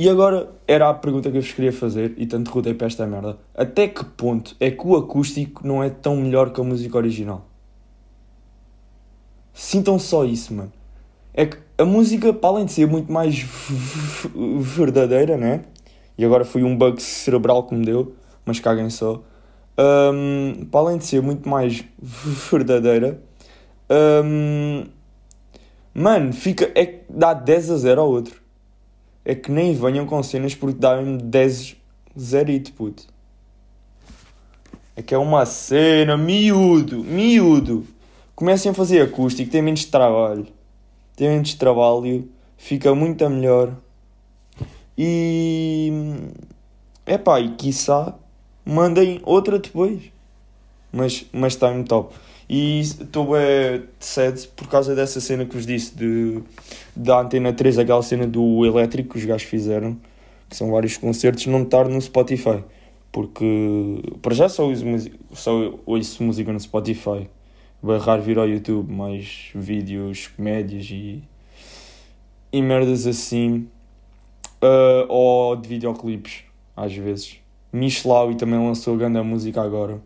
E 0.01 0.09
agora 0.09 0.49
era 0.67 0.89
a 0.89 0.95
pergunta 0.95 1.29
que 1.29 1.37
eu 1.37 1.43
vos 1.43 1.51
queria 1.51 1.71
fazer 1.71 2.15
e 2.17 2.25
tanto 2.25 2.49
rodei 2.49 2.73
para 2.73 2.87
esta 2.87 3.05
merda. 3.05 3.37
Até 3.53 3.87
que 3.87 4.03
ponto 4.03 4.55
é 4.59 4.71
que 4.71 4.87
o 4.87 4.95
acústico 4.95 5.61
não 5.63 5.83
é 5.83 5.91
tão 5.91 6.15
melhor 6.15 6.51
que 6.51 6.59
a 6.59 6.63
música 6.63 6.97
original? 6.97 7.45
Sintam 9.53 9.99
só 9.99 10.25
isso, 10.25 10.55
mano. 10.55 10.73
É 11.35 11.45
que 11.45 11.55
a 11.77 11.85
música, 11.85 12.33
para 12.33 12.49
além 12.49 12.65
de 12.65 12.71
ser 12.71 12.87
muito 12.87 13.11
mais 13.11 13.45
verdadeira, 14.59 15.37
né? 15.37 15.65
E 16.17 16.25
agora 16.25 16.45
foi 16.45 16.63
um 16.63 16.75
bug 16.75 16.99
cerebral 16.99 17.67
que 17.67 17.75
me 17.75 17.85
deu, 17.85 18.15
mas 18.43 18.59
caguem 18.59 18.89
só 18.89 19.21
um, 19.77 20.65
para 20.65 20.79
além 20.79 20.97
de 20.97 21.05
ser 21.05 21.21
muito 21.21 21.47
mais 21.47 21.85
verdadeira, 22.01 23.21
um, 24.25 24.83
mano, 25.93 26.33
fica, 26.33 26.71
é 26.73 26.87
que 26.87 27.03
dá 27.07 27.35
10 27.35 27.69
a 27.69 27.77
0 27.77 28.01
ao 28.01 28.09
outro. 28.09 28.40
É 29.23 29.35
que 29.35 29.51
nem 29.51 29.73
venham 29.73 30.05
com 30.05 30.21
cenas 30.23 30.55
porque 30.55 30.79
dá-me 30.79 31.17
10 31.17 31.75
zerito, 32.19 32.73
puto. 32.73 33.05
É 34.95 35.01
que 35.01 35.13
é 35.13 35.17
uma 35.17 35.45
cena, 35.45 36.17
miúdo, 36.17 37.03
miúdo. 37.03 37.85
Comecem 38.35 38.71
a 38.71 38.73
fazer 38.73 39.01
acústico, 39.01 39.51
tem 39.51 39.61
menos 39.61 39.85
trabalho. 39.85 40.47
Tem 41.15 41.29
menos 41.29 41.53
trabalho, 41.53 42.27
fica 42.57 42.93
muito 42.95 43.29
melhor. 43.29 43.73
E. 44.97 45.91
É 47.05 47.17
pá, 47.17 47.39
e 47.39 47.51
quiçá 47.55 48.15
mandem 48.65 49.19
outra 49.23 49.59
depois. 49.59 50.01
Mas, 50.91 51.25
mas 51.31 51.53
está 51.53 51.71
muito 51.71 51.87
top. 51.87 52.15
E 52.53 52.81
estou 52.81 53.27
bem 53.31 53.85
sad 53.97 54.45
por 54.57 54.67
causa 54.67 54.93
dessa 54.93 55.21
cena 55.21 55.45
que 55.45 55.55
vos 55.55 55.65
disse 55.65 55.95
de, 55.95 56.43
da 56.93 57.21
Antena 57.21 57.53
3, 57.53 57.79
aquela 57.79 58.03
cena 58.03 58.27
do 58.27 58.65
elétrico 58.65 59.11
que 59.11 59.19
os 59.19 59.23
gajos 59.23 59.47
fizeram, 59.47 59.97
que 60.49 60.57
são 60.57 60.69
vários 60.69 60.97
concertos, 60.97 61.45
não 61.45 61.63
estar 61.63 61.87
no 61.87 62.01
Spotify. 62.01 62.61
Porque 63.09 64.03
para 64.21 64.35
já 64.35 64.49
só 64.49 64.67
ouço, 64.67 64.83
só 65.31 65.79
ouço 65.85 66.21
música 66.21 66.51
no 66.51 66.59
Spotify. 66.59 67.29
Vai 67.81 67.97
raro 67.97 68.21
vir 68.21 68.37
ao 68.37 68.49
YouTube 68.49 68.91
mais 68.91 69.51
vídeos, 69.55 70.27
comédias 70.27 70.89
e, 70.91 71.23
e 72.51 72.61
merdas 72.61 73.07
assim. 73.07 73.65
Uh, 74.61 75.07
ou 75.07 75.55
de 75.55 75.69
videoclipes, 75.69 76.43
às 76.75 76.93
vezes. 76.93 77.37
Michelau 77.71 78.29
e 78.29 78.35
também 78.35 78.59
lançou 78.59 78.97
grande 78.97 79.21
música 79.21 79.61
agora. 79.61 80.01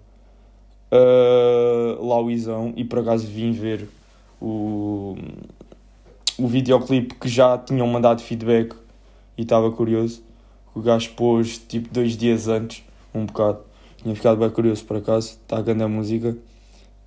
Uh, 0.95 2.05
Lauizão, 2.05 2.73
e 2.75 2.83
por 2.85 2.99
acaso 2.99 3.27
vim 3.27 3.51
ver 3.51 3.87
o, 4.41 5.17
o 6.37 6.47
videoclipe 6.47 7.15
que 7.15 7.27
já 7.27 7.57
tinham 7.57 7.87
mandado 7.87 8.21
feedback 8.21 8.75
e 9.37 9.41
estava 9.41 9.71
curioso. 9.71 10.23
O 10.73 10.81
gajo 10.81 11.11
pôs 11.11 11.57
tipo 11.57 11.93
dois 11.93 12.15
dias 12.15 12.47
antes, 12.47 12.83
um 13.13 13.25
bocado. 13.25 13.59
Tinha 13.97 14.15
ficado 14.15 14.37
bem 14.37 14.49
curioso 14.49 14.85
por 14.85 14.97
acaso, 14.97 15.39
está 15.41 15.57
a 15.57 15.61
grande 15.61 15.85
música. 15.87 16.37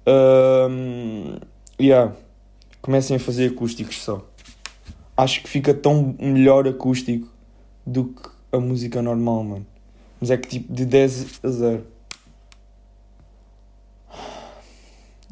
Uh, 0.06 1.38
yeah. 1.80 2.12
Comecem 2.80 3.16
a 3.16 3.20
fazer 3.20 3.50
acústicos 3.50 4.02
só. 4.02 4.24
Acho 5.16 5.42
que 5.42 5.48
fica 5.48 5.74
tão 5.74 6.14
melhor 6.18 6.66
acústico 6.66 7.28
do 7.86 8.06
que 8.06 8.28
a 8.52 8.58
música 8.58 9.02
normal, 9.02 9.44
mano. 9.44 9.66
Mas 10.20 10.30
é 10.30 10.36
que 10.36 10.48
tipo 10.48 10.72
de 10.72 10.84
10 10.84 11.40
a 11.42 11.48
0. 11.48 11.84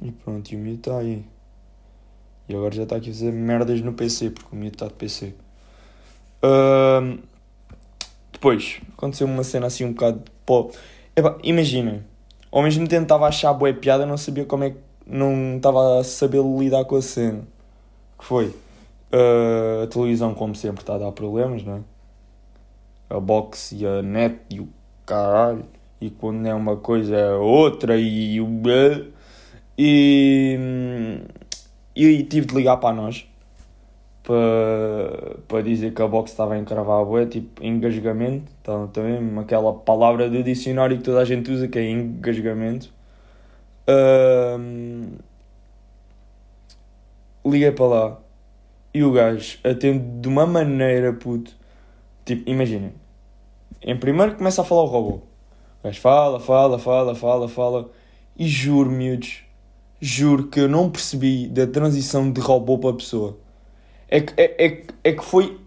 E 0.03 0.11
pronto, 0.13 0.51
e 0.51 0.57
o 0.57 0.59
miúdo 0.59 0.79
está 0.79 0.99
aí. 0.99 1.25
E 2.49 2.55
agora 2.55 2.75
já 2.75 2.83
está 2.85 2.97
aqui 2.97 3.11
a 3.11 3.13
fazer 3.13 3.33
merdas 3.33 3.81
no 3.81 3.93
PC, 3.93 4.31
porque 4.31 4.55
o 4.55 4.59
miúdo 4.59 4.75
está 4.75 4.87
de 4.87 4.95
PC. 4.95 5.35
Uh, 6.43 7.19
depois, 8.33 8.81
aconteceu 8.97 9.27
uma 9.27 9.43
cena 9.43 9.67
assim 9.67 9.85
um 9.85 9.93
bocado. 9.93 10.23
Pô, 10.45 10.71
imaginem, 11.43 12.05
ao 12.53 12.63
mesmo 12.63 12.87
tempo 12.87 13.05
estava 13.05 13.25
a 13.25 13.29
achar 13.29 13.53
boa 13.53 13.73
piada, 13.73 14.07
não 14.07 14.17
sabia 14.17 14.45
como 14.45 14.65
é 14.65 14.71
que. 14.71 14.79
Não 15.09 15.57
estava 15.57 16.01
a 16.01 16.05
saber 16.05 16.43
lidar 16.43 16.85
com 16.85 16.97
a 16.97 17.03
cena. 17.03 17.47
Que 18.19 18.25
foi? 18.25 18.47
Uh, 19.13 19.85
a 19.85 19.87
televisão, 19.87 20.35
como 20.35 20.55
sempre, 20.55 20.83
está 20.83 20.97
a 20.97 20.99
dar 20.99 21.13
problemas, 21.13 21.63
não 21.63 21.77
é? 21.77 21.81
A 23.09 23.21
box 23.21 23.73
e 23.73 23.87
a 23.87 24.03
net 24.03 24.37
e 24.51 24.61
o 24.61 24.69
caralho, 25.05 25.65
e 26.01 26.11
quando 26.11 26.45
é 26.45 26.53
uma 26.53 26.77
coisa 26.77 27.17
é 27.17 27.35
outra, 27.35 27.97
e 27.97 28.41
o. 28.41 28.47
E, 29.79 30.59
e 31.95 32.23
tive 32.25 32.47
de 32.47 32.55
ligar 32.55 32.79
para 32.79 32.95
nós 32.95 33.27
para, 34.27 35.37
para 35.47 35.63
dizer 35.63 35.95
que 35.95 36.03
a 36.03 36.09
box 36.09 36.33
estava 36.33 36.55
a 36.55 36.59
encravar 36.59 37.01
a 37.01 37.05
boia, 37.05 37.27
tipo 37.27 37.65
engasgamento, 37.65 38.51
então, 38.61 38.89
também 38.89 39.39
aquela 39.39 39.73
palavra 39.73 40.29
do 40.29 40.43
dicionário 40.43 40.97
que 40.99 41.05
toda 41.05 41.21
a 41.21 41.25
gente 41.25 41.49
usa 41.51 41.69
que 41.69 41.79
é 41.79 41.89
engasgamento. 41.89 42.93
Um, 43.89 45.13
liguei 47.47 47.71
para 47.71 47.87
lá 47.87 48.19
e 48.93 49.05
o 49.05 49.13
gajo 49.13 49.59
atende 49.63 50.21
de 50.21 50.29
uma 50.29 50.45
maneira, 50.45 51.13
puto. 51.13 51.53
Tipo, 52.25 52.51
imaginem, 52.51 52.93
Em 53.81 53.97
primeiro 53.97 54.35
começa 54.35 54.63
a 54.63 54.65
falar 54.65 54.83
o 54.83 54.87
robô. 54.87 55.17
O 55.19 55.23
gajo 55.85 56.01
fala, 56.01 56.41
fala, 56.41 56.79
fala, 56.81 57.15
fala, 57.15 57.49
fala. 57.49 57.91
E 58.37 58.49
juro, 58.49 58.91
miúdos, 58.91 59.45
juro 60.01 60.49
que 60.49 60.61
eu 60.61 60.69
não 60.69 60.91
percebi 60.91 61.47
da 61.49 61.67
transição 61.67 62.31
de 62.31 62.41
robô 62.41 62.79
para 62.79 62.95
pessoa. 62.95 63.39
É 64.09 64.21
que, 64.21 64.33
é, 64.37 64.67
é, 64.67 64.83
é 65.05 65.13
que 65.13 65.25
foi. 65.25 65.59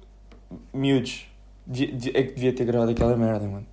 Miúdos, 0.73 1.25
é 1.69 2.23
que 2.23 2.33
devia 2.33 2.53
ter 2.53 2.65
gravado 2.65 2.91
aquela 2.91 3.15
merda, 3.15 3.45
mano. 3.47 3.65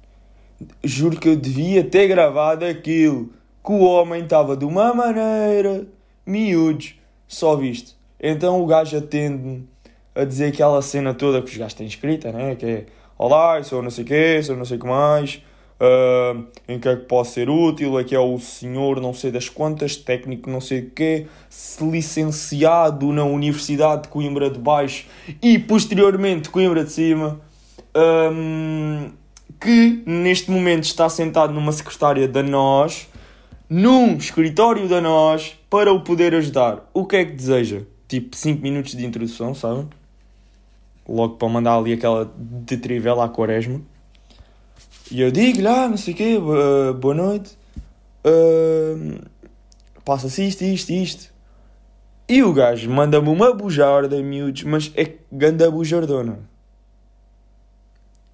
Juro 0.82 1.18
que 1.18 1.28
eu 1.28 1.36
devia 1.36 1.84
ter 1.84 2.08
gravado 2.08 2.64
aquilo. 2.64 3.30
Que 3.64 3.72
o 3.72 3.80
homem 3.80 4.22
estava 4.22 4.56
de 4.56 4.64
uma 4.64 4.92
maneira. 4.94 5.86
Miúdos, 6.24 6.94
só 7.26 7.56
visto. 7.56 7.94
Então 8.18 8.62
o 8.62 8.66
gajo 8.66 8.96
atende-me 8.96 9.68
a 10.14 10.24
dizer 10.24 10.46
aquela 10.46 10.80
cena 10.80 11.12
toda 11.14 11.42
que 11.42 11.50
os 11.50 11.56
gajos 11.56 11.74
têm 11.74 11.86
escrita, 11.86 12.32
né? 12.32 12.54
Que 12.56 12.66
é 12.66 12.86
Olá, 13.18 13.56
eu 13.56 13.64
sou 13.64 13.80
não 13.82 13.88
sei 13.88 14.04
o 14.04 14.06
quê, 14.06 14.42
sou 14.42 14.54
não 14.56 14.64
sei 14.66 14.76
o 14.76 14.80
que 14.80 14.86
mais. 14.86 15.42
Uh, 15.78 16.46
em 16.66 16.78
que 16.78 16.88
é 16.88 16.96
que 16.96 17.04
posso 17.04 17.34
ser 17.34 17.50
útil? 17.50 17.98
Aqui 17.98 18.14
é 18.14 18.18
o 18.18 18.38
senhor 18.38 18.98
não 18.98 19.12
sei 19.12 19.30
das 19.30 19.50
quantas, 19.50 19.94
técnico 19.94 20.48
não 20.48 20.60
sei 20.60 20.80
o 20.80 20.90
quê, 20.90 21.26
licenciado 21.82 23.12
na 23.12 23.24
Universidade 23.24 24.04
de 24.04 24.08
Coimbra 24.08 24.48
de 24.48 24.58
Baixo 24.58 25.06
e 25.42 25.58
posteriormente 25.58 26.48
Coimbra 26.48 26.82
de 26.82 26.92
Cima, 26.92 27.38
um, 27.94 29.10
que 29.60 30.02
neste 30.06 30.50
momento 30.50 30.84
está 30.84 31.10
sentado 31.10 31.52
numa 31.52 31.72
secretária 31.72 32.26
da 32.26 32.42
nós, 32.42 33.06
num 33.68 34.16
escritório 34.16 34.88
da 34.88 35.02
nós, 35.02 35.58
para 35.68 35.92
o 35.92 36.00
poder 36.00 36.34
ajudar. 36.34 36.88
O 36.94 37.04
que 37.04 37.16
é 37.16 37.24
que 37.26 37.32
deseja? 37.32 37.82
Tipo 38.08 38.34
5 38.34 38.62
minutos 38.62 38.92
de 38.92 39.04
introdução, 39.04 39.54
sabem? 39.54 39.86
Logo 41.06 41.34
para 41.34 41.48
mandar 41.48 41.76
ali 41.76 41.92
aquela 41.92 42.32
de 42.34 42.78
trivela 42.78 43.26
à 43.26 43.28
quaresma. 43.28 43.82
E 45.10 45.20
eu 45.20 45.30
digo-lhe, 45.30 45.66
ah, 45.66 45.88
não 45.88 45.96
sei 45.96 46.14
o 46.14 46.16
quê, 46.16 46.38
boa 46.98 47.14
noite. 47.14 47.56
Uh, 48.24 49.24
Passa-se 50.06 50.46
isto, 50.46 50.62
isto, 50.62 50.90
isto. 50.92 51.34
E 52.28 52.40
o 52.40 52.52
gajo 52.52 52.88
manda-me 52.88 53.28
uma 53.28 53.52
bujarda, 53.52 54.22
miúdos, 54.22 54.62
mas 54.62 54.92
é 54.94 55.14
ganda 55.32 55.68
bujardona. 55.68 56.38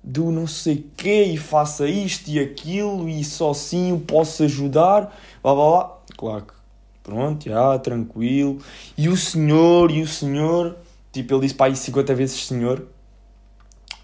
Do 0.05 0.31
não 0.31 0.47
sei 0.47 0.87
quê 0.95 1.25
e 1.25 1.39
faça 1.39 1.89
isto 1.89 2.29
e 2.29 2.39
aquilo 2.39 3.09
e 3.09 3.25
só 3.25 3.53
assim 3.53 3.99
posso 3.99 4.43
ajudar. 4.43 5.19
Blá 5.43 5.55
blá 5.55 5.71
blá. 5.71 5.99
Claro 6.15 6.45
que, 6.45 6.55
pronto, 7.03 7.49
já, 7.49 7.79
tranquilo. 7.79 8.59
E 8.97 9.09
o 9.09 9.17
senhor, 9.17 9.91
e 9.91 10.03
o 10.03 10.07
senhor, 10.07 10.77
tipo, 11.11 11.33
ele 11.33 11.43
disse 11.43 11.55
para 11.55 11.73
aí 11.73 11.77
50 11.77 12.15
vezes 12.15 12.47
senhor. 12.47 12.87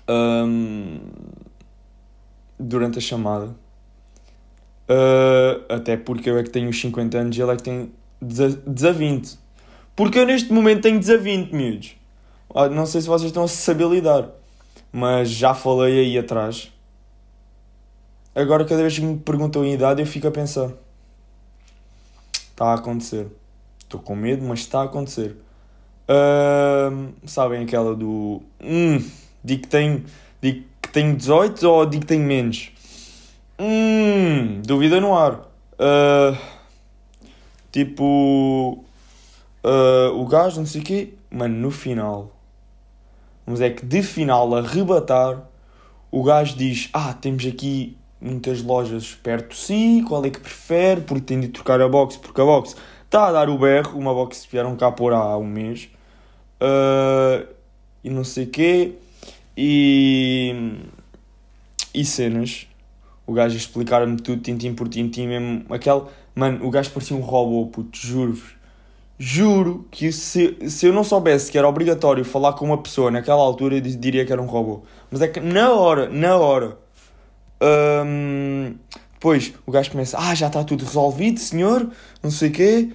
Um, 0.08 1.00
durante 2.58 2.98
a 2.98 3.00
chamada. 3.00 3.54
Uh, 4.88 5.64
até 5.68 5.96
porque 5.96 6.30
eu 6.30 6.38
é 6.38 6.42
que 6.42 6.50
tenho 6.50 6.70
os 6.70 6.80
50 6.80 7.18
anos 7.18 7.36
e 7.36 7.42
ele 7.42 7.52
é 7.52 7.56
que 7.56 7.62
tem 7.62 7.92
20. 8.20 9.38
Porque 9.94 10.18
eu 10.18 10.26
neste 10.26 10.52
momento 10.52 10.82
tenho 10.82 11.00
20, 11.00 11.52
miúdos. 11.52 11.96
Ah, 12.54 12.68
não 12.68 12.86
sei 12.86 13.02
se 13.02 13.08
vocês 13.08 13.28
estão 13.28 13.44
a 13.44 13.48
saber 13.48 13.88
lidar, 13.88 14.30
mas 14.90 15.28
já 15.28 15.52
falei 15.52 16.00
aí 16.00 16.18
atrás. 16.18 16.72
Agora, 18.34 18.64
cada 18.64 18.80
vez 18.80 18.94
que 18.94 19.04
me 19.04 19.18
perguntam 19.18 19.62
a 19.62 19.68
idade, 19.68 20.00
eu 20.00 20.06
fico 20.06 20.26
a 20.28 20.30
pensar: 20.30 20.70
está 22.32 22.66
a 22.66 22.74
acontecer. 22.74 23.26
Estou 23.80 24.00
com 24.00 24.14
medo, 24.14 24.44
mas 24.44 24.60
está 24.60 24.80
a 24.80 24.84
acontecer. 24.84 25.36
Uh, 26.08 27.12
sabem 27.26 27.64
aquela 27.64 27.94
do. 27.94 28.42
Hum, 28.62 29.04
digo 29.44 29.62
que 29.62 29.68
tenho. 29.68 30.04
Digo 30.40 30.64
que 30.88 30.92
tenho 30.92 31.14
18 31.14 31.68
ou 31.68 31.86
digo 31.86 32.02
que 32.02 32.08
tenho 32.08 32.24
menos? 32.24 32.70
Hum, 33.58 34.62
dúvida 34.64 35.00
no 35.00 35.14
ar. 35.16 35.40
Uh, 35.74 36.36
tipo, 37.70 38.84
uh, 39.62 40.10
o 40.14 40.26
gajo, 40.26 40.60
não 40.60 40.66
sei 40.66 40.80
o 40.80 40.84
quê, 40.84 41.14
mano, 41.30 41.54
no 41.54 41.70
final, 41.70 42.32
mas 43.46 43.60
é 43.60 43.70
que 43.70 43.84
de 43.84 44.02
final 44.02 44.54
a 44.56 44.62
rebatar, 44.62 45.42
o 46.10 46.22
gajo 46.22 46.56
diz: 46.56 46.88
Ah, 46.92 47.12
temos 47.12 47.46
aqui 47.46 47.96
muitas 48.20 48.62
lojas 48.62 49.14
perto 49.22 49.50
de 49.50 49.56
si, 49.56 50.04
qual 50.08 50.24
é 50.24 50.30
que 50.30 50.40
prefere? 50.40 51.02
Porque 51.02 51.22
tem 51.22 51.40
de 51.40 51.48
trocar 51.48 51.80
a 51.80 51.88
box, 51.88 52.16
porque 52.16 52.40
a 52.40 52.44
box 52.44 52.74
está 53.04 53.28
a 53.28 53.32
dar 53.32 53.50
o 53.50 53.58
berro, 53.58 53.98
uma 53.98 54.14
box 54.14 54.46
que 54.46 54.52
vieram 54.52 54.74
cá 54.74 54.90
por 54.90 55.12
há 55.12 55.36
um 55.36 55.46
mês, 55.46 55.90
uh, 56.62 57.46
e 58.02 58.08
não 58.08 58.24
sei 58.24 58.44
o 58.44 58.48
quê 58.48 58.94
e, 59.60 60.54
e 61.92 62.04
cenas. 62.04 62.68
O 63.26 63.32
gajo 63.32 63.56
explicar-me 63.56 64.16
tudo, 64.16 64.40
tintim 64.40 64.72
por 64.72 64.88
tintim, 64.88 65.26
mesmo. 65.26 65.64
Aquele. 65.68 66.02
Mano, 66.34 66.64
o 66.64 66.70
gajo 66.70 66.90
parecia 66.92 67.16
um 67.16 67.20
robô, 67.20 67.66
puto, 67.66 67.98
juro-vos. 67.98 68.56
Juro 69.18 69.84
que 69.90 70.12
se, 70.12 70.56
se 70.70 70.86
eu 70.86 70.92
não 70.92 71.02
soubesse 71.02 71.50
que 71.50 71.58
era 71.58 71.68
obrigatório 71.68 72.24
falar 72.24 72.52
com 72.52 72.66
uma 72.66 72.78
pessoa 72.78 73.10
naquela 73.10 73.42
altura, 73.42 73.74
eu 73.74 73.80
diria 73.80 74.24
que 74.24 74.32
era 74.32 74.40
um 74.40 74.46
robô. 74.46 74.82
Mas 75.10 75.20
é 75.20 75.26
que 75.26 75.40
na 75.40 75.72
hora, 75.72 76.08
na 76.08 76.36
hora. 76.36 76.78
Hum, 77.60 78.76
depois 79.14 79.52
o 79.66 79.72
gajo 79.72 79.90
começa: 79.90 80.16
Ah, 80.20 80.36
já 80.36 80.46
está 80.46 80.62
tudo 80.62 80.84
resolvido, 80.84 81.40
senhor. 81.40 81.90
Não 82.22 82.30
sei 82.30 82.48
o 82.50 82.52
quê. 82.52 82.92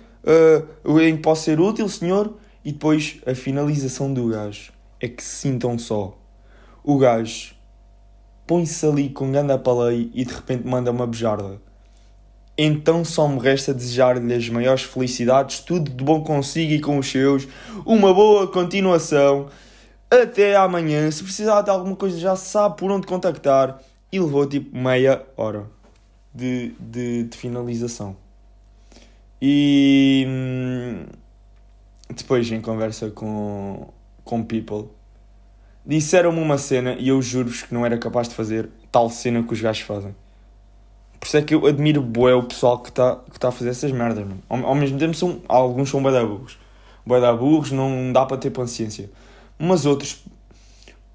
Uh, 0.86 0.95
que 0.95 1.17
posso 1.17 1.43
ser 1.43 1.60
útil, 1.60 1.89
senhor. 1.89 2.34
E 2.63 2.71
depois 2.71 3.19
a 3.28 3.36
finalização 3.36 4.13
do 4.13 4.30
gajo 4.30 4.71
é 5.02 5.10
que 5.10 5.21
se 5.21 5.41
sintam 5.41 5.78
só 5.78 6.17
o 6.84 6.98
gajo 6.98 7.56
põe-se 8.46 8.86
ali 8.86 9.10
com 9.10 9.32
ganda 9.32 9.58
palei 9.58 10.12
e 10.13 10.26
de 10.26 10.34
repente 10.34 10.67
manda 10.67 10.91
uma 10.91 11.08
bejarda. 11.08 11.62
Então 12.58 13.04
só 13.04 13.28
me 13.28 13.39
resta 13.39 13.74
desejar-lhe 13.74 14.34
as 14.34 14.48
maiores 14.50 14.84
felicidades, 14.84 15.60
tudo 15.60 15.89
de 15.89 16.04
bom 16.04 16.22
consigo 16.24 16.74
e 16.74 16.80
com 16.80 17.00
os 17.00 17.10
seus, 17.10 17.48
uma 17.86 18.13
boa 18.13 18.48
continuação. 18.48 19.48
Até 20.12 20.56
amanhã. 20.56 21.10
Se 21.10 21.24
precisar 21.24 21.63
de 21.63 21.72
alguma 21.72 21.96
coisa, 21.96 22.19
já 22.19 22.36
sabe 22.36 22.78
por 22.78 22.91
onde 22.91 23.08
contactar. 23.08 23.80
E 24.12 24.19
levou 24.19 24.46
tipo 24.46 24.78
meia 24.78 25.26
hora 25.36 25.65
de, 26.32 26.76
de, 26.80 27.24
de 27.24 27.38
finalização. 27.38 28.15
E 29.41 30.24
hum, 30.28 31.06
depois, 32.15 32.52
em 32.52 32.62
conversa 32.62 33.10
com, 33.10 33.89
com 34.24 34.43
People, 34.43 34.89
disseram-me 35.86 36.39
uma 36.39 36.58
cena 36.58 36.96
e 37.00 37.10
eu 37.10 37.22
juro-vos 37.22 37.63
que 37.63 37.74
não 37.74 37.86
era 37.86 37.98
capaz 37.98 38.28
de 38.30 38.36
fazer 38.36 38.69
tal 38.91 39.10
cena 39.10 39.43
que 39.43 39.54
os 39.54 39.62
gajos 39.62 39.84
fazem. 39.84 40.15
Por 41.19 41.28
isso 41.28 41.38
é 41.38 41.41
que 41.41 41.56
eu 41.56 41.65
admiro 41.65 42.02
bué 42.02 42.34
o 42.34 42.43
pessoal 42.43 42.80
que 42.80 42.89
está 42.89 43.15
que 43.32 43.39
tá 43.39 43.50
a 43.50 43.52
fazer 43.52 43.69
essas 43.69 43.91
merdas, 43.91 44.26
mano. 44.26 44.43
Ao, 44.50 44.65
ao 44.67 44.76
mesmo 44.76 45.00
tempo, 45.00 45.13
são, 45.13 45.41
alguns 45.48 45.89
são 45.89 46.02
bué 46.02 46.12
da 46.12 46.26
burros. 46.26 46.58
Bué 47.06 47.19
da 47.19 47.34
burros, 47.34 47.72
não 47.72 48.12
dá 48.12 48.26
para 48.26 48.38
ter 48.38 48.50
paciência. 48.50 49.10
Mas 49.58 49.86
outros, 49.86 50.24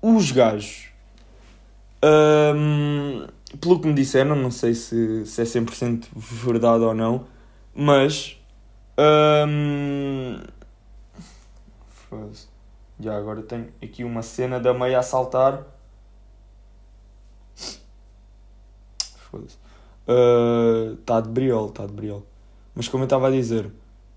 os 0.00 0.30
gajos, 0.30 0.88
hum, 2.56 3.26
pelo 3.60 3.80
que 3.80 3.88
me 3.88 3.94
disseram, 3.94 4.36
não 4.36 4.50
sei 4.50 4.74
se, 4.74 5.26
se 5.26 5.42
é 5.42 5.44
100% 5.44 6.06
verdade 6.14 6.84
ou 6.84 6.94
não, 6.94 7.26
mas... 7.74 8.36
Hum, 8.98 10.40
já 13.00 13.16
agora 13.16 13.42
tenho 13.42 13.68
aqui 13.82 14.02
uma 14.02 14.22
cena 14.22 14.58
da 14.58 14.74
meia 14.74 14.98
a 14.98 15.02
saltar. 15.02 15.64
Foda-se. 19.30 19.58
Está 21.00 21.18
uh, 21.18 21.22
de 21.22 21.28
briol, 21.28 21.68
está 21.68 21.86
de 21.86 21.92
briol. 21.92 22.24
Mas 22.74 22.88
como 22.88 23.04
eu 23.04 23.06
estava 23.06 23.28
a 23.28 23.30
dizer, 23.30 23.70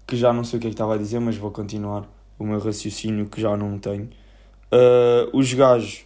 que 0.08 0.16
já 0.16 0.34
não 0.34 0.44
sei 0.44 0.58
o 0.58 0.62
que 0.62 0.68
é 0.68 0.70
que 0.70 0.74
estava 0.74 0.96
a 0.96 0.98
dizer, 0.98 1.20
mas 1.20 1.38
vou 1.38 1.52
continuar 1.52 2.08
o 2.40 2.46
meu 2.46 2.60
raciocínio 2.60 3.28
que 3.28 3.40
já 3.40 3.56
não 3.56 3.78
tenho. 3.78 4.10
Uh, 4.72 5.38
os 5.38 5.54
gajos 5.54 6.06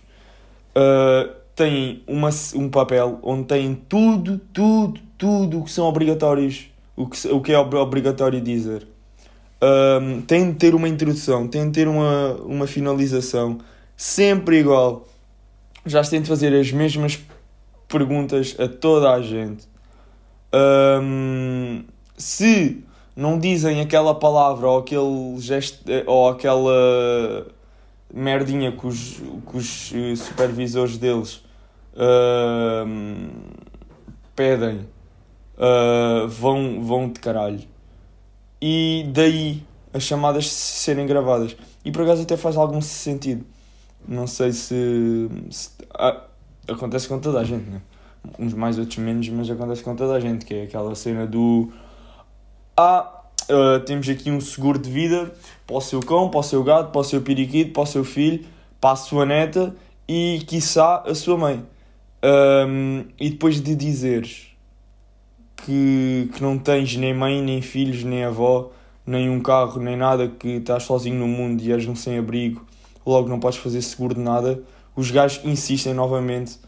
uh, 0.76 1.34
têm 1.56 2.04
uma, 2.08 2.30
um 2.56 2.70
papel 2.70 3.20
onde 3.22 3.46
têm 3.46 3.76
tudo, 3.76 4.40
tudo, 4.52 5.00
tudo 5.18 5.60
o 5.60 5.64
que 5.64 5.72
são 5.72 5.86
obrigatórios, 5.86 6.70
o 6.96 7.08
que, 7.08 7.28
o 7.28 7.42
que 7.42 7.54
é 7.54 7.60
obrigatório 7.60 8.42
dizer 8.42 8.88
um, 9.62 10.22
tem 10.22 10.52
de 10.52 10.58
ter 10.58 10.76
uma 10.76 10.88
introdução, 10.88 11.48
tem 11.48 11.66
de 11.66 11.72
ter 11.72 11.88
uma, 11.88 12.34
uma 12.44 12.68
finalização, 12.68 13.60
sempre 13.96 14.60
igual. 14.60 15.08
Já 15.86 16.04
se 16.04 16.12
tem 16.12 16.22
de 16.22 16.28
fazer 16.28 16.54
as 16.54 16.72
mesmas 16.72 17.20
perguntas 17.88 18.56
a 18.60 18.68
toda 18.68 19.12
a 19.12 19.22
gente. 19.22 19.68
Um, 20.54 21.84
se 22.18 22.84
não 23.16 23.40
dizem 23.40 23.82
aquela 23.82 24.16
palavra 24.16 24.68
ou 24.68 24.80
aquele 24.80 25.40
gesto 25.40 25.84
ou 26.06 26.30
aquela 26.30 27.48
merdinha 28.14 28.72
que 28.72 28.88
os, 28.88 29.22
que 29.50 29.58
os 29.58 29.94
eh, 29.94 30.16
supervisores 30.16 30.98
deles 30.98 31.44
pedem, 34.36 34.88
uh, 35.58 36.28
vão, 36.28 36.84
vão 36.84 37.10
de 37.10 37.20
caralho 37.20 37.75
e 38.62 39.06
daí 39.14 39.64
as 39.94 40.04
chamadas 40.04 40.52
serem 40.52 41.06
gravadas. 41.06 41.56
E 41.84 41.92
por 41.92 42.04
acaso 42.04 42.24
até 42.24 42.36
faz 42.36 42.58
algum 42.58 42.82
sentido. 42.82 43.46
Não 44.08 44.28
sei 44.28 44.52
se. 44.52 45.30
se 45.50 45.70
ah, 45.94 46.22
acontece 46.68 47.08
com 47.08 47.20
toda 47.20 47.40
a 47.40 47.44
gente, 47.44 47.70
né? 47.70 47.82
Uns 48.40 48.54
mais, 48.54 48.80
outros 48.80 48.98
menos, 48.98 49.28
mas 49.30 49.50
acontece 49.50 49.84
com 49.84 49.96
toda 49.96 50.14
a 50.14 50.20
gente, 50.20 50.46
que 50.46 50.54
é 50.54 50.64
aquela 50.64 50.96
cena 50.96 51.26
do. 51.26 51.72
Ah, 52.76 53.24
uh, 53.50 53.80
temos 53.86 54.10
aqui 54.10 54.30
um 54.32 54.42
seguro 54.42 54.80
de 54.80 54.90
vida 54.90 55.34
para 55.66 55.76
o 55.76 55.82
seu 55.82 56.00
cão, 56.00 56.30
para 56.30 56.40
o 56.40 56.44
seu 56.44 56.64
gato, 56.64 56.92
para 56.92 57.02
o 57.02 57.04
seu 57.04 57.22
periquito, 57.22 57.72
para 57.72 57.84
o 57.84 57.86
seu 57.86 58.04
filho, 58.04 58.46
para 58.82 58.92
a 58.92 58.96
sua 58.96 59.26
neta 59.26 59.76
e, 60.08 60.44
quiçá, 60.48 61.04
a 61.06 61.16
sua 61.16 61.38
mãe. 61.38 61.66
Um, 62.24 63.06
e 63.20 63.30
depois 63.30 63.62
de 63.62 63.76
dizeres 63.76 64.55
que, 65.56 66.30
que 66.34 66.42
não 66.42 66.58
tens 66.58 66.96
nem 66.96 67.14
mãe, 67.14 67.42
nem 67.42 67.62
filhos, 67.62 68.04
nem 68.04 68.24
avó, 68.24 68.72
nem 69.06 69.30
um 69.30 69.40
carro, 69.40 69.82
nem 69.82 69.96
nada, 69.96 70.28
que 70.28 70.48
estás 70.50 70.84
sozinho 70.84 71.20
no 71.20 71.28
mundo 71.28 71.62
e 71.62 71.72
és 71.72 71.88
um 71.88 71.96
sem-abrigo, 71.96 72.66
logo 73.06 73.30
não 73.30 73.40
podes 73.40 73.60
fazer 73.60 73.82
seguro 73.82 74.16
de 74.16 74.22
nada, 74.22 74.62
os 74.96 75.12
gajos 75.12 75.44
insistem 75.46 75.94
novamente 75.94 76.60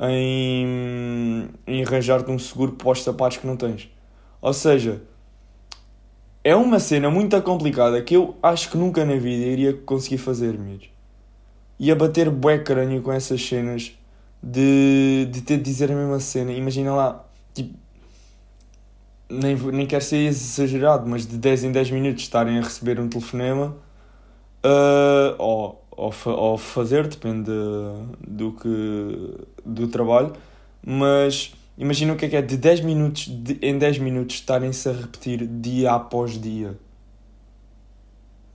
em, 0.00 1.48
em 1.66 1.82
arranjar-te 1.84 2.30
um 2.30 2.38
seguro 2.38 2.72
para 2.72 2.90
os 2.90 3.02
sapatos 3.02 3.38
que 3.38 3.46
não 3.46 3.56
tens. 3.56 3.88
Ou 4.40 4.52
seja, 4.52 5.02
é 6.42 6.56
uma 6.56 6.78
cena 6.78 7.10
muito 7.10 7.40
complicada 7.42 8.00
que 8.02 8.16
eu 8.16 8.36
acho 8.42 8.70
que 8.70 8.76
nunca 8.76 9.04
na 9.04 9.16
vida 9.16 9.44
iria 9.44 9.74
conseguir 9.74 10.18
fazer, 10.18 10.58
mesmo. 10.58 10.88
Ia 11.78 11.94
bater 11.94 12.30
bué 12.30 12.58
crânio 12.58 13.02
com 13.02 13.12
essas 13.12 13.42
cenas 13.42 13.92
de, 14.42 15.28
de 15.30 15.42
ter 15.42 15.58
de 15.58 15.62
dizer 15.62 15.90
a 15.90 15.94
mesma 15.94 16.20
cena. 16.20 16.52
Imagina 16.52 16.94
lá, 16.94 17.24
tipo, 17.54 17.74
nem, 19.30 19.56
nem 19.56 19.86
quero 19.86 20.02
ser 20.02 20.26
exagerado, 20.26 21.08
mas 21.08 21.26
de 21.26 21.38
10 21.38 21.64
em 21.64 21.72
10 21.72 21.90
minutos 21.92 22.22
estarem 22.22 22.58
a 22.58 22.62
receber 22.62 22.98
um 22.98 23.08
telefonema 23.08 23.76
uh, 24.64 25.34
ou, 25.38 25.84
ou, 25.90 26.12
ou 26.26 26.58
fazer, 26.58 27.06
depende 27.06 27.50
do, 28.26 28.52
que, 28.52 29.46
do 29.64 29.88
trabalho, 29.88 30.32
mas 30.84 31.54
imagina 31.78 32.12
o 32.12 32.16
que 32.16 32.26
é 32.26 32.28
que 32.28 32.36
é 32.36 32.42
de 32.42 32.56
10 32.56 32.80
minutos 32.80 33.26
de, 33.28 33.58
em 33.62 33.78
10 33.78 33.98
minutos 33.98 34.36
estarem-se 34.36 34.88
a 34.88 34.92
repetir 34.92 35.46
dia 35.46 35.92
após 35.92 36.40
dia. 36.40 36.76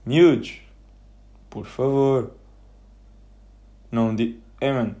Miúdos, 0.04 0.60
por 1.50 1.66
favor. 1.66 2.30
Não 3.90 4.14
di. 4.14 4.38
É, 4.60 4.72
mano. 4.72 4.94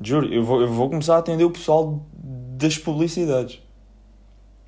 Juro, 0.00 0.32
eu 0.32 0.44
vou, 0.44 0.60
eu 0.60 0.68
vou 0.68 0.88
começar 0.88 1.16
a 1.16 1.18
atender 1.18 1.44
o 1.44 1.50
pessoal 1.50 2.06
das 2.12 2.78
publicidades 2.78 3.60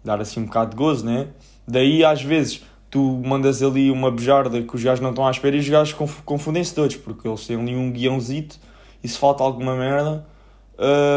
dar 0.04 0.20
assim 0.20 0.40
um 0.40 0.46
bocado 0.46 0.70
de 0.70 0.76
gozo, 0.76 1.04
né? 1.04 1.28
Daí 1.66 2.04
às 2.04 2.22
vezes 2.22 2.64
tu 2.90 3.20
mandas 3.24 3.62
ali 3.62 3.90
uma 3.90 4.10
bejarda 4.10 4.60
que 4.62 4.74
os 4.74 4.82
gajos 4.82 5.00
não 5.00 5.10
estão 5.10 5.26
à 5.26 5.30
espera 5.30 5.56
e 5.56 5.60
os 5.60 5.68
gajos 5.68 5.94
confundem-se 6.24 6.74
todos, 6.74 6.96
porque 6.96 7.28
eles 7.28 7.46
têm 7.46 7.60
ali 7.60 7.76
um 7.76 7.90
guiãozito 7.90 8.56
e 9.02 9.08
se 9.08 9.16
falta 9.16 9.44
alguma 9.44 9.76
merda 9.76 10.26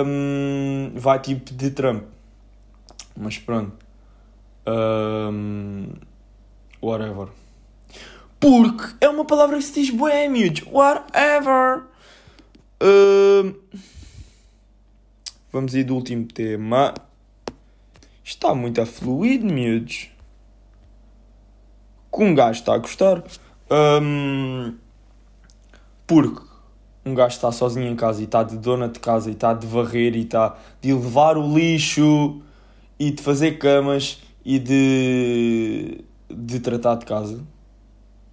hum, 0.06 0.92
vai 0.96 1.20
tipo 1.20 1.54
de 1.54 1.72
Trump. 1.72 2.04
Mas 3.16 3.38
pronto. 3.38 3.72
Hum, 4.68 5.90
whatever. 6.82 7.28
Porque 8.40 8.96
é 9.00 9.08
uma 9.08 9.26
palavra 9.26 9.58
que 9.58 9.64
se 9.64 9.82
diz 9.82 9.90
bué. 9.90 10.28
Whatever. 10.70 11.84
Hum, 12.82 13.56
vamos 15.52 15.74
ir 15.76 15.84
do 15.84 15.96
último 15.96 16.26
tema. 16.26 16.94
Está 18.24 18.56
muito 18.56 18.80
a 18.80 18.86
fluir, 18.86 19.44
miúdos. 19.44 20.10
Que 22.12 22.24
um 22.24 22.34
gajo 22.34 22.60
está 22.60 22.76
a 22.76 22.78
gostar. 22.78 23.24
Um, 23.70 24.76
porque 26.08 26.42
um 27.06 27.14
gajo 27.14 27.36
está 27.36 27.52
sozinho 27.52 27.88
em 27.88 27.96
casa 27.96 28.22
e 28.22 28.26
está 28.26 28.44
de 28.44 28.58
dona 28.58 28.88
de 28.88 29.00
casa 29.00 29.30
e 29.30 29.34
está 29.34 29.54
de 29.54 29.68
varrer 29.68 30.16
e 30.16 30.22
está 30.22 30.58
de 30.82 30.94
levar 30.94 31.38
o 31.38 31.54
lixo 31.54 32.42
e 32.98 33.12
de 33.12 33.22
fazer 33.22 33.58
camas 33.58 34.22
e 34.46 34.60
de, 34.60 36.04
de 36.30 36.60
tratar 36.60 36.96
de 36.96 37.06
casa. 37.06 37.44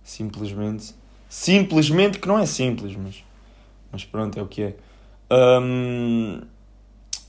Simplesmente. 0.05 0.95
Simplesmente 1.29 2.19
que 2.19 2.29
não 2.29 2.39
é 2.39 2.47
simples, 2.47 2.97
mas, 2.97 3.25
mas 3.91 4.05
pronto, 4.05 4.39
é 4.39 4.43
o 4.43 4.47
que 4.47 4.63
é. 4.63 4.77
Um, 5.33 6.41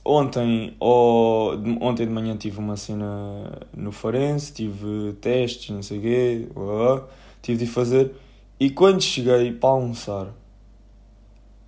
Ontem, 0.03 0.75
ou, 0.79 1.53
ontem 1.79 2.07
de 2.07 2.11
manhã 2.11 2.35
tive 2.35 2.57
uma 2.57 2.75
cena 2.75 3.59
no 3.75 3.91
Farense, 3.91 4.51
tive 4.51 5.13
testes, 5.21 5.69
não 5.69 5.83
sei 5.83 5.99
o 5.99 6.01
quê, 6.01 6.47
blá, 6.53 7.03
tive 7.41 7.65
de 7.65 7.71
fazer. 7.71 8.11
E 8.59 8.71
quando 8.71 9.01
cheguei 9.01 9.51
para 9.51 9.69
almoçar, 9.69 10.27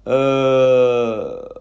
uh, 0.08 1.54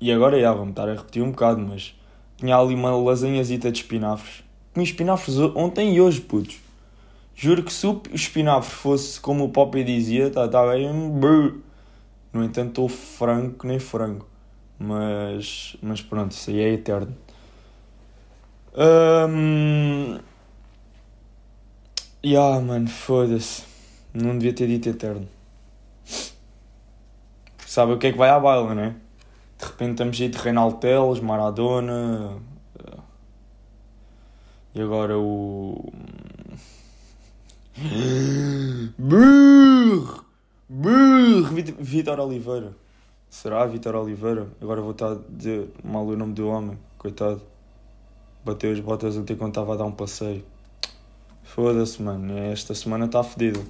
e 0.00 0.12
agora 0.12 0.40
já 0.40 0.52
vamos 0.52 0.70
estar 0.70 0.88
a 0.88 0.94
repetir 0.94 1.22
um 1.22 1.30
bocado, 1.30 1.60
mas 1.60 1.94
tinha 2.36 2.56
ali 2.56 2.74
uma 2.74 2.94
lasanhazita 2.96 3.70
de 3.70 3.80
espinafres. 3.80 4.42
Comi 4.72 4.84
espinafres 4.84 5.38
ontem 5.38 5.94
e 5.94 6.00
hoje, 6.00 6.20
putos. 6.20 6.58
Juro 7.34 7.62
que 7.62 7.72
se 7.72 7.86
o 7.86 8.00
espinafre 8.12 8.70
fosse 8.70 9.20
como 9.20 9.44
o 9.44 9.48
Poppy 9.48 9.84
dizia, 9.84 10.30
tá, 10.30 10.46
tá 10.46 10.66
bem. 10.66 10.90
No 12.32 12.44
entanto, 12.44 12.68
estou 12.68 12.88
franco 12.88 13.66
nem 13.66 13.78
frango. 13.78 14.29
Mas, 14.82 15.76
mas 15.82 16.00
pronto, 16.00 16.32
isso 16.32 16.48
aí 16.48 16.58
é 16.58 16.72
eterno. 16.72 17.14
Um... 18.74 20.18
Yeah, 22.24 22.60
mano, 22.60 22.88
foda-se. 22.88 23.64
Não 24.14 24.38
devia 24.38 24.54
ter 24.54 24.66
dito 24.66 24.88
eterno. 24.88 25.28
Sabe 27.66 27.92
o 27.92 27.98
que 27.98 28.06
é 28.06 28.12
que 28.12 28.18
vai 28.18 28.30
à 28.30 28.40
baila, 28.40 28.74
né? 28.74 28.96
De 29.58 29.66
repente 29.66 29.90
estamos 29.92 30.18
aí 30.18 30.28
de 30.28 30.38
Reinaldo 30.38 30.78
Teles, 30.78 31.20
Maradona. 31.20 32.38
E 34.74 34.80
agora 34.80 35.18
o. 35.18 35.92
Brrr! 38.98 40.24
Brrr! 40.68 41.74
Vitor 41.78 42.18
Oliveira. 42.18 42.72
Será 43.30 43.64
Vitor 43.64 43.94
Oliveira? 43.94 44.48
Agora 44.60 44.80
vou 44.80 44.90
estar 44.90 45.12
a 45.12 45.18
dizer 45.28 45.68
mal 45.84 46.04
o 46.04 46.16
nome 46.16 46.34
do 46.34 46.48
homem, 46.48 46.76
coitado. 46.98 47.40
Bateu 48.44 48.72
as 48.72 48.80
botas 48.80 49.16
ontem 49.16 49.36
quando 49.36 49.52
estava 49.52 49.74
a 49.74 49.76
dar 49.76 49.84
um 49.84 49.92
passeio. 49.92 50.44
Foda-se, 51.44 52.02
mano. 52.02 52.36
Esta 52.36 52.74
semana 52.74 53.04
está 53.04 53.22
fedido. 53.22 53.60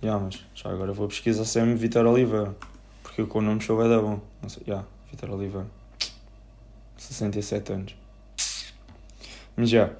Já, 0.00 0.08
yeah, 0.08 0.24
mas 0.24 0.44
já 0.54 0.70
agora 0.70 0.92
vou 0.92 1.08
pesquisar 1.08 1.44
sempre 1.44 1.74
Vitor 1.74 2.06
Oliveira. 2.06 2.54
Porque 3.02 3.24
com 3.24 3.40
o 3.40 3.42
nome 3.42 3.60
show 3.60 3.76
vai 3.76 3.88
dar 3.88 4.00
bom. 4.00 4.20
Não. 4.40 4.48
Já, 4.48 4.60
yeah, 4.68 4.86
Vitor 5.10 5.30
Oliveira. 5.30 5.66
67 6.96 7.72
anos. 7.72 7.96
Mas 9.56 9.68
já. 9.68 9.90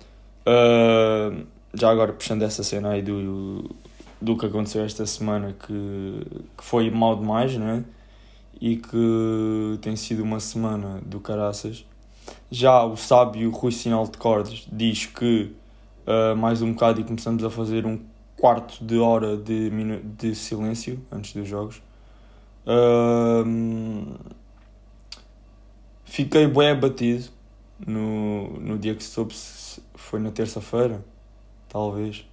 Uh, 0.46 1.44
já 1.74 1.90
agora 1.90 2.12
puxando 2.12 2.42
essa 2.42 2.62
cena 2.62 2.90
aí 2.90 3.02
do, 3.02 3.68
do 4.20 4.36
que 4.38 4.46
aconteceu 4.46 4.84
esta 4.84 5.04
semana 5.06 5.54
que, 5.54 6.22
que 6.56 6.64
foi 6.64 6.88
mal 6.90 7.16
demais, 7.16 7.56
não 7.56 7.66
é? 7.66 7.95
E 8.60 8.76
que 8.76 9.78
tem 9.80 9.96
sido 9.96 10.22
uma 10.22 10.40
semana 10.40 11.00
do 11.04 11.20
caraças. 11.20 11.84
Já 12.50 12.84
o 12.84 12.96
sábio 12.96 13.50
Rui 13.50 13.72
Sinal 13.72 14.06
de 14.06 14.18
Cordes 14.18 14.66
diz 14.70 15.06
que 15.06 15.52
uh, 16.06 16.36
mais 16.36 16.62
um 16.62 16.72
bocado 16.72 17.00
e 17.00 17.04
começamos 17.04 17.42
a 17.44 17.50
fazer 17.50 17.86
um 17.86 18.00
quarto 18.36 18.84
de 18.84 18.98
hora 18.98 19.36
de, 19.36 19.70
de 20.16 20.34
silêncio 20.34 21.00
antes 21.10 21.32
dos 21.32 21.48
jogos. 21.48 21.82
Uh, 22.66 24.14
fiquei 26.04 26.46
bem 26.46 26.70
abatido 26.70 27.26
no, 27.86 28.58
no 28.60 28.78
dia 28.78 28.94
que 28.94 29.04
soube 29.04 29.34
se 29.34 29.82
foi 29.94 30.18
na 30.20 30.30
terça-feira, 30.30 31.04
talvez. 31.68 32.26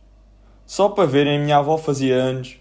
Só 0.65 0.89
para 0.89 1.05
verem, 1.05 1.39
minha 1.39 1.57
avó 1.57 1.77
fazia 1.77 2.15
anos 2.15 2.57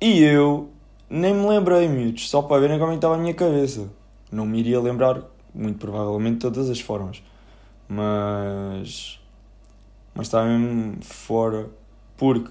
e 0.00 0.22
eu 0.22 0.70
nem 1.10 1.34
me 1.34 1.46
lembrei, 1.48 1.88
miúdos, 1.88 2.28
só 2.28 2.42
para 2.42 2.60
verem 2.60 2.78
como 2.78 2.92
é 2.92 2.94
estava 2.96 3.14
a 3.14 3.18
minha 3.18 3.34
cabeça. 3.34 3.88
Não 4.30 4.44
me 4.44 4.58
iria 4.60 4.80
lembrar, 4.80 5.22
muito 5.54 5.78
provavelmente, 5.78 6.34
de 6.34 6.40
todas 6.40 6.68
as 6.68 6.80
formas. 6.80 7.22
Mas. 7.88 9.18
Mas 10.14 10.26
está 10.26 10.44
mesmo 10.44 11.02
fora. 11.02 11.68
Porque. 12.16 12.50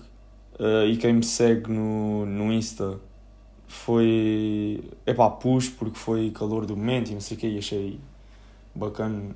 Uh, 0.60 0.88
e 0.88 0.98
quem 0.98 1.14
me 1.14 1.24
segue 1.24 1.72
no, 1.72 2.26
no 2.26 2.52
Insta 2.52 3.00
foi. 3.68 4.84
Epá, 5.06 5.30
pus 5.30 5.70
porque 5.70 5.98
foi 5.98 6.32
calor 6.32 6.66
do 6.66 6.76
momento 6.76 7.12
e 7.12 7.14
não 7.14 7.22
sei 7.22 7.38
o 7.38 7.40
que, 7.40 7.48
e 7.48 7.58
achei 7.60 8.00
bacana 8.74 9.36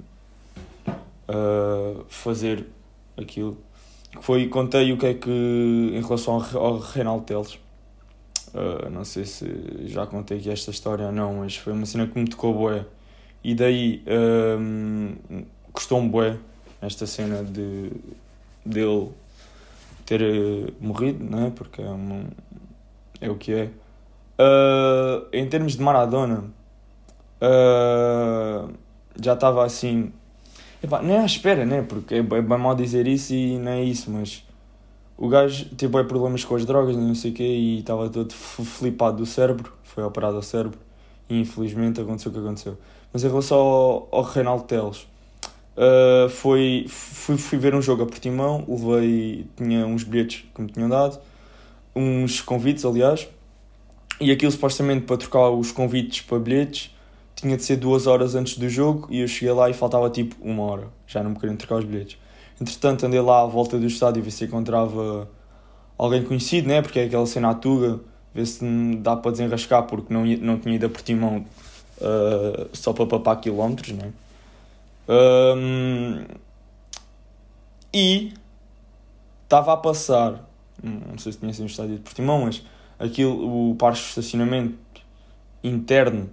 uh, 0.88 2.04
fazer 2.10 2.66
aquilo. 3.16 3.58
Foi, 4.20 4.48
contei 4.48 4.92
o 4.92 4.98
que 4.98 5.06
é 5.06 5.14
que. 5.14 5.30
em 5.30 6.02
relação 6.02 6.36
ao, 6.36 6.66
ao 6.66 6.80
Reinaldo 6.80 7.24
Teles 7.26 7.60
Uh, 8.54 8.90
não 8.90 9.06
sei 9.06 9.24
se 9.26 9.48
já 9.86 10.06
contei 10.06 10.38
aqui 10.38 10.50
esta 10.50 10.72
história 10.72 11.06
ou 11.06 11.12
não, 11.12 11.36
mas 11.36 11.56
foi 11.56 11.72
uma 11.72 11.86
cena 11.86 12.06
que 12.06 12.20
me 12.20 12.28
tocou 12.28 12.54
bué. 12.54 12.86
E 13.44 13.56
daí 13.56 14.04
um, 14.60 15.16
custou-me 15.72 16.10
bué 16.10 16.38
esta 16.82 17.08
cena 17.08 17.44
de 17.44 17.92
dele 18.66 19.10
ter 20.06 20.22
uh, 20.22 20.74
morrido, 20.82 21.24
né? 21.24 21.52
porque 21.56 21.82
é, 21.82 21.90
uma, 21.90 22.26
é 23.22 23.30
o 23.30 23.36
que 23.36 23.54
é. 23.54 23.70
Uh, 24.38 25.28
em 25.32 25.48
termos 25.48 25.78
de 25.78 25.82
Maradona, 25.82 26.44
já 29.22 29.34
estava 29.34 29.66
assim. 29.66 30.12
Nem 31.04 31.18
à 31.18 31.26
espera, 31.26 31.64
né? 31.64 31.84
Porque 31.88 32.16
é, 32.16 32.18
é 32.18 32.22
bem 32.22 32.58
mal 32.58 32.76
dizer 32.76 33.08
isso 33.08 33.34
e 33.34 33.58
não 33.58 33.72
é 33.72 33.84
isso, 33.84 34.10
mas 34.10 34.44
o 35.22 35.30
gajo 35.30 35.66
teve 35.78 36.04
problemas 36.06 36.44
com 36.44 36.56
as 36.56 36.66
drogas, 36.66 36.98
não 36.98 37.14
sei 37.14 37.30
o 37.30 37.34
quê, 37.36 37.44
e 37.44 37.80
estava 37.82 38.10
todo 38.10 38.34
flipado 38.34 39.18
do 39.18 39.26
cérebro, 39.28 39.72
foi 39.84 40.04
operado 40.04 40.36
ao 40.38 40.42
cérebro, 40.42 40.80
e 41.30 41.40
infelizmente 41.40 42.02
aconteceu 42.02 42.32
o 42.32 42.34
que 42.34 42.40
aconteceu. 42.40 42.76
Mas 43.14 43.24
em 43.24 43.28
relação 43.28 43.60
ao, 43.60 44.10
ao 44.12 44.24
Reinaldo 44.24 44.64
Teles, 44.64 45.06
uh, 45.78 46.28
foi, 46.28 46.88
fui, 46.90 47.38
fui 47.38 47.60
ver 47.60 47.76
um 47.76 47.84
jogo 47.84 48.02
a 48.02 48.08
Portimão, 48.08 48.66
levei, 48.68 49.46
tinha 49.56 49.86
uns 49.86 50.04
bilhetes 50.04 50.44
que 50.56 50.60
me 50.60 50.72
tinham 50.72 50.90
dado, 50.90 51.20
uns 51.96 52.42
convites, 52.42 52.84
aliás, 52.84 53.30
e 54.20 54.32
aquilo 54.32 54.52
supostamente 54.52 55.06
para 55.06 55.18
trocar 55.18 55.52
os 55.52 55.72
convites 55.72 56.22
para 56.22 56.40
bilhetes 56.40 56.96
tinha 57.36 57.56
de 57.56 57.64
ser 57.64 57.76
duas 57.76 58.08
horas 58.08 58.34
antes 58.34 58.58
do 58.58 58.68
jogo 58.68 59.08
e 59.12 59.20
eu 59.20 59.28
cheguei 59.28 59.54
lá 59.54 59.70
e 59.70 59.74
faltava 59.74 60.10
tipo 60.10 60.36
uma 60.42 60.64
hora, 60.64 60.88
já 61.06 61.22
não 61.22 61.30
me 61.30 61.36
queriam 61.40 61.56
trocar 61.56 61.76
os 61.76 61.86
bilhetes. 61.86 62.18
Entretanto, 62.62 63.08
andei 63.08 63.20
lá 63.20 63.42
à 63.42 63.46
volta 63.48 63.80
do 63.80 63.88
estádio 63.88 64.22
ver 64.22 64.30
se 64.30 64.46
encontrava 64.46 65.28
alguém 65.98 66.24
conhecido, 66.24 66.68
né? 66.68 66.84
Porque 66.84 67.00
é 67.00 67.06
aquela 67.06 67.26
cena 67.26 67.50
à 67.50 67.54
Tuga, 67.56 68.00
ver 68.36 68.46
se 68.46 68.64
dá 68.98 69.18
para 69.18 69.32
desenrascar, 69.32 69.88
porque 69.88 70.14
não, 70.14 70.24
não 70.24 70.60
tinha 70.60 70.76
ido 70.76 70.86
a 70.86 70.90
Portimão 70.90 71.44
uh, 71.98 72.70
só 72.72 72.94
para 72.94 73.08
papar 73.08 73.42
quilómetros, 73.42 73.94
né? 73.94 74.14
Um, 75.10 76.24
e 77.92 78.32
estava 79.44 79.74
a 79.74 79.78
passar, 79.78 80.48
não 80.84 81.18
sei 81.18 81.32
se 81.32 81.40
conhecem 81.40 81.66
o 81.66 81.68
estádio 81.68 81.96
de 81.96 82.02
Portimão, 82.02 82.46
mas 82.46 82.64
aquilo, 83.00 83.72
o 83.72 83.76
parque 83.76 84.00
de 84.00 84.06
estacionamento 84.06 84.78
interno 85.64 86.30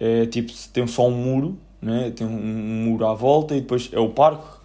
é 0.00 0.24
tipo, 0.24 0.50
tem 0.72 0.86
só 0.86 1.06
um 1.06 1.12
muro, 1.12 1.58
né? 1.80 2.10
tem 2.10 2.26
um 2.26 2.84
muro 2.86 3.06
à 3.06 3.14
volta 3.14 3.54
e 3.54 3.60
depois 3.60 3.90
é 3.92 4.00
o 4.00 4.08
parque 4.08 4.61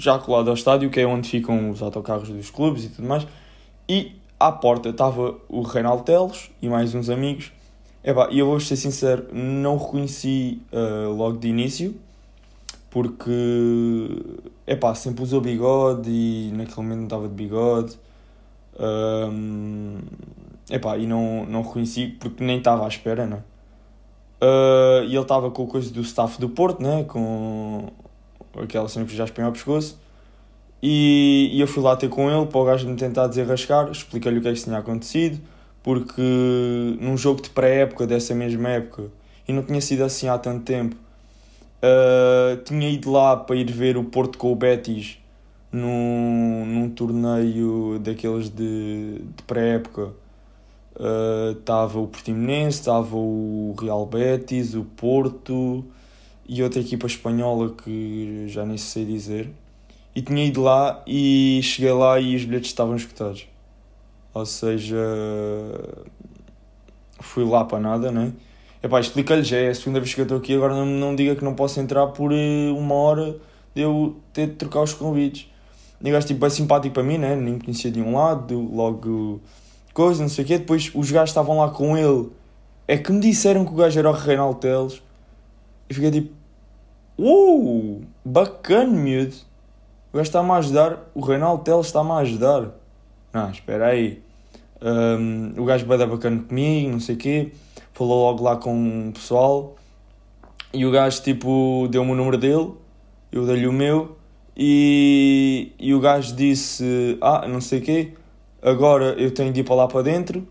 já 0.00 0.18
colado 0.18 0.48
ao 0.48 0.54
estádio, 0.54 0.90
que 0.90 0.98
é 0.98 1.06
onde 1.06 1.28
ficam 1.28 1.70
os 1.70 1.82
autocarros 1.82 2.28
dos 2.28 2.50
clubes 2.50 2.84
e 2.84 2.88
tudo 2.88 3.06
mais. 3.06 3.26
E 3.88 4.12
à 4.38 4.50
porta 4.50 4.88
estava 4.88 5.34
o 5.48 5.62
Reinaldo 5.62 6.02
Teles 6.02 6.50
e 6.62 6.68
mais 6.68 6.94
uns 6.94 7.10
amigos. 7.10 7.52
E 8.30 8.38
eu 8.38 8.46
vou 8.46 8.58
ser 8.58 8.76
sincero, 8.76 9.26
não 9.30 9.76
reconheci 9.76 10.62
uh, 10.72 11.12
logo 11.12 11.36
de 11.36 11.48
início, 11.48 11.94
porque 12.88 13.30
epá, 14.66 14.94
sempre 14.94 15.22
usou 15.22 15.42
bigode 15.42 16.08
e 16.10 16.50
naquele 16.54 16.76
momento 16.78 16.98
não 16.98 17.04
estava 17.04 17.28
de 17.28 17.34
bigode. 17.34 17.98
Um, 18.78 19.98
epá, 20.70 20.96
e 20.96 21.06
não, 21.06 21.44
não 21.44 21.60
reconheci 21.60 22.06
porque 22.06 22.42
nem 22.42 22.56
estava 22.56 22.86
à 22.86 22.88
espera, 22.88 23.26
né? 23.26 23.42
Uh, 24.42 25.04
e 25.04 25.14
ele 25.14 25.18
estava 25.18 25.50
com 25.50 25.64
a 25.64 25.66
coisa 25.66 25.92
do 25.92 26.00
staff 26.00 26.40
do 26.40 26.48
Porto, 26.48 26.82
né? 26.82 27.04
com 27.04 27.88
aquela 28.56 28.88
cena 28.88 29.06
que 29.06 29.14
já 29.14 29.24
espinha 29.24 29.46
ao 29.46 29.52
pescoço. 29.52 29.98
E, 30.82 31.50
e, 31.52 31.60
eu 31.60 31.66
fui 31.66 31.82
lá 31.82 31.94
ter 31.94 32.08
com 32.08 32.30
ele 32.30 32.46
para 32.46 32.58
o 32.58 32.64
gajo 32.64 32.88
me 32.88 32.96
tentar 32.96 33.26
desenrascar, 33.26 33.90
expliquei-lhe 33.90 34.38
o 34.38 34.42
que 34.42 34.48
é 34.48 34.54
que 34.54 34.62
tinha 34.62 34.78
acontecido, 34.78 35.38
porque 35.82 36.22
num 37.00 37.16
jogo 37.16 37.42
de 37.42 37.50
pré-época, 37.50 38.06
dessa 38.06 38.34
mesma 38.34 38.70
época, 38.70 39.04
e 39.46 39.52
não 39.52 39.62
tinha 39.62 39.80
sido 39.80 40.04
assim 40.04 40.28
há 40.28 40.38
tanto 40.38 40.64
tempo, 40.64 40.96
uh, 41.82 42.56
tinha 42.64 42.88
ido 42.88 43.10
lá 43.10 43.36
para 43.36 43.56
ir 43.56 43.70
ver 43.70 43.96
o 43.96 44.04
Porto 44.04 44.38
com 44.38 44.52
o 44.52 44.56
Betis 44.56 45.18
num, 45.70 46.64
num 46.66 46.88
torneio 46.90 47.98
daqueles 47.98 48.48
de, 48.48 49.18
de 49.18 49.42
pré-época. 49.46 50.12
Estava 51.58 51.98
uh, 51.98 52.04
o 52.04 52.08
Portimonense, 52.08 52.80
estava 52.80 53.16
o 53.16 53.74
Real 53.78 54.04
Betis, 54.06 54.74
o 54.74 54.84
Porto 54.84 55.84
e 56.50 56.64
outra 56.64 56.80
equipa 56.80 57.06
espanhola 57.06 57.70
que 57.70 58.46
já 58.48 58.66
nem 58.66 58.76
sei 58.76 59.04
dizer. 59.04 59.48
E 60.12 60.20
tinha 60.20 60.44
ido 60.44 60.60
lá 60.60 61.00
e 61.06 61.60
cheguei 61.62 61.92
lá 61.92 62.18
e 62.18 62.34
os 62.34 62.44
bilhetes 62.44 62.70
estavam 62.70 62.96
escutados. 62.96 63.46
Ou 64.34 64.44
seja, 64.44 64.98
fui 67.20 67.44
lá 67.44 67.64
para 67.64 67.78
nada, 67.78 68.10
né? 68.10 68.32
Epá, 68.82 68.98
explica-lhe, 68.98 69.44
já 69.44 69.58
é 69.58 69.68
a 69.68 69.74
segunda 69.74 70.00
vez 70.00 70.12
que 70.12 70.20
eu 70.20 70.24
estou 70.24 70.38
aqui, 70.38 70.52
agora 70.56 70.74
não, 70.74 70.86
não 70.86 71.14
diga 71.14 71.36
que 71.36 71.44
não 71.44 71.54
posso 71.54 71.78
entrar 71.78 72.08
por 72.08 72.32
eh, 72.32 72.70
uma 72.70 72.94
hora 72.94 73.36
de 73.72 73.82
eu 73.82 74.16
ter 74.32 74.48
de 74.48 74.54
trocar 74.54 74.82
os 74.82 74.92
convites. 74.92 75.48
O 76.00 76.10
gajo 76.10 76.26
tipo, 76.26 76.44
é 76.44 76.50
simpático 76.50 76.94
para 76.94 77.04
mim, 77.04 77.18
né? 77.18 77.36
Nem 77.36 77.54
me 77.54 77.60
conhecia 77.60 77.92
de 77.92 78.00
um 78.02 78.16
lado, 78.16 78.58
logo 78.74 79.40
coisa, 79.94 80.20
não 80.20 80.28
sei 80.28 80.44
o 80.44 80.46
quê. 80.48 80.58
Depois 80.58 80.90
os 80.94 81.10
gajos 81.12 81.30
estavam 81.30 81.58
lá 81.58 81.70
com 81.70 81.96
ele. 81.96 82.28
É 82.88 82.98
que 82.98 83.12
me 83.12 83.20
disseram 83.20 83.64
que 83.64 83.72
o 83.72 83.76
gajo 83.76 83.96
era 83.96 84.10
o 84.10 84.12
Reinaldo 84.12 84.58
Teles. 84.58 85.00
E 85.88 85.94
fiquei 85.94 86.10
tipo, 86.10 86.39
Uou, 87.22 88.00
bacana, 88.24 88.90
miúdo. 88.90 89.34
O 90.10 90.16
gajo 90.16 90.28
está-me 90.28 90.52
a 90.52 90.56
ajudar. 90.56 91.10
O 91.14 91.20
Reinaldo 91.20 91.62
Teles 91.62 91.84
está-me 91.84 92.12
a 92.12 92.16
ajudar. 92.16 92.70
Não, 93.30 93.50
espera 93.50 93.88
aí. 93.88 94.22
Um, 94.80 95.52
o 95.58 95.66
gajo 95.66 95.84
vai 95.84 95.98
dar 95.98 96.06
bacana 96.06 96.42
comigo, 96.42 96.92
não 96.92 96.98
sei 96.98 97.16
o 97.16 97.18
quê. 97.18 97.52
Falou 97.92 98.24
logo 98.24 98.42
lá 98.42 98.56
com 98.56 99.10
o 99.10 99.12
pessoal. 99.12 99.76
E 100.72 100.86
o 100.86 100.90
gajo, 100.90 101.20
tipo, 101.22 101.86
deu-me 101.90 102.10
o 102.10 102.14
número 102.14 102.38
dele. 102.38 102.72
Eu 103.30 103.44
dei-lhe 103.44 103.66
o 103.66 103.72
meu. 103.72 104.16
E, 104.56 105.72
e 105.78 105.92
o 105.92 106.00
gajo 106.00 106.34
disse: 106.34 107.18
Ah, 107.20 107.46
não 107.46 107.60
sei 107.60 107.80
o 107.80 107.82
quê. 107.82 108.14
Agora 108.62 109.12
eu 109.18 109.30
tenho 109.30 109.52
de 109.52 109.60
ir 109.60 109.64
para 109.64 109.74
lá 109.74 109.86
para 109.86 110.00
dentro. 110.00 110.48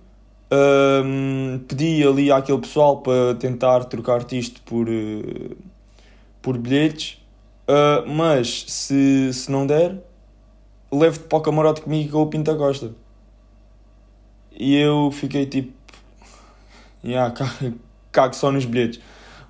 Um, 0.52 1.62
pedi 1.68 2.06
ali 2.06 2.32
àquele 2.32 2.60
pessoal 2.60 2.98
para 2.98 3.34
tentar 3.40 3.86
trocar-te 3.86 4.38
isto 4.38 4.62
por. 4.62 4.88
Uh, 4.88 5.58
por 6.42 6.58
bilhetes, 6.58 7.18
uh, 7.68 8.08
mas 8.08 8.66
se, 8.68 9.34
se 9.34 9.52
não 9.52 9.66
der, 9.66 9.98
levo-te 10.92 11.26
para 11.26 11.38
o 11.38 11.42
camarote 11.42 11.82
comigo 11.82 12.12
com 12.12 12.22
o 12.22 12.28
Pinta 12.28 12.56
Costa. 12.56 12.92
E 14.52 14.76
eu 14.76 15.12
fiquei 15.12 15.46
tipo, 15.46 15.74
yeah, 17.04 17.34
cago, 18.12 18.36
só 18.36 18.52
nos 18.52 18.66
bilhetes, 18.66 19.00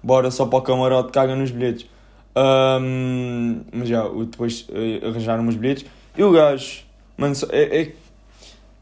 bora 0.04 0.32
só 0.32 0.46
para 0.46 0.60
o 0.60 0.62
camarote, 0.62 1.12
caga 1.12 1.36
nos 1.36 1.52
bilhetes. 1.52 1.88
Um, 2.36 3.62
mas 3.72 3.90
já, 3.90 4.08
depois 4.08 4.68
uh, 4.70 5.08
arranjaram 5.08 5.48
os 5.48 5.56
bilhetes. 5.56 5.86
E 6.18 6.24
o 6.24 6.32
gajo, 6.32 6.84
mano, 7.18 7.36
é, 7.52 7.82
é 7.82 7.94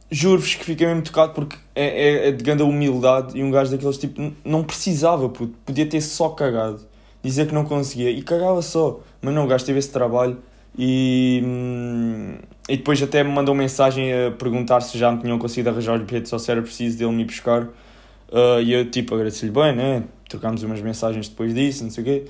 juro-vos 0.10 0.56
que 0.56 0.64
fiquei 0.64 0.88
mesmo 0.88 1.02
tocado 1.02 1.34
porque 1.34 1.58
é, 1.76 1.86
é, 1.86 2.28
é, 2.30 2.32
de 2.32 2.44
grande 2.44 2.64
humildade 2.64 3.38
e 3.38 3.44
um 3.44 3.52
gajo 3.52 3.72
daqueles 3.72 3.98
tipo 3.98 4.34
não 4.44 4.64
precisava, 4.64 5.28
podia 5.30 5.86
ter 5.86 6.02
só 6.02 6.30
cagado 6.30 6.80
dizer 7.28 7.48
que 7.48 7.54
não 7.54 7.66
conseguia 7.66 8.10
e 8.10 8.22
cagava 8.22 8.62
só. 8.62 9.00
Mas 9.22 9.34
não, 9.34 9.46
o 9.46 9.48
gajo 9.48 9.66
teve 9.66 9.80
esse 9.80 9.92
trabalho 9.92 10.38
e, 10.78 11.42
hum, 11.46 12.36
e 12.70 12.78
depois 12.78 13.02
até 13.02 13.24
me 13.24 13.32
mandou 13.32 13.56
mensagem 13.56 14.12
a 14.14 14.32
perguntar 14.32 14.82
se 14.82 14.98
já 14.98 15.12
me 15.12 15.22
tinham 15.22 15.40
conseguido 15.40 15.70
arranjar 15.70 15.98
os 15.98 16.04
bilhetes 16.04 16.32
ou 16.32 16.40
se 16.40 16.52
era 16.52 16.62
preciso 16.62 16.98
dele 16.98 17.12
me 17.12 17.26
buscar. 17.26 17.64
Uh, 17.64 18.62
e 18.62 18.74
eu 18.74 18.90
tipo 18.92 19.16
agradeci-lhe 19.16 19.52
bem, 19.52 19.76
né? 19.76 20.04
Trocámos 20.30 20.62
umas 20.64 20.82
mensagens 20.82 21.30
depois 21.30 21.54
disso, 21.54 21.84
não 21.84 21.92
sei 21.92 22.04
o 22.04 22.06
quê. 22.06 22.26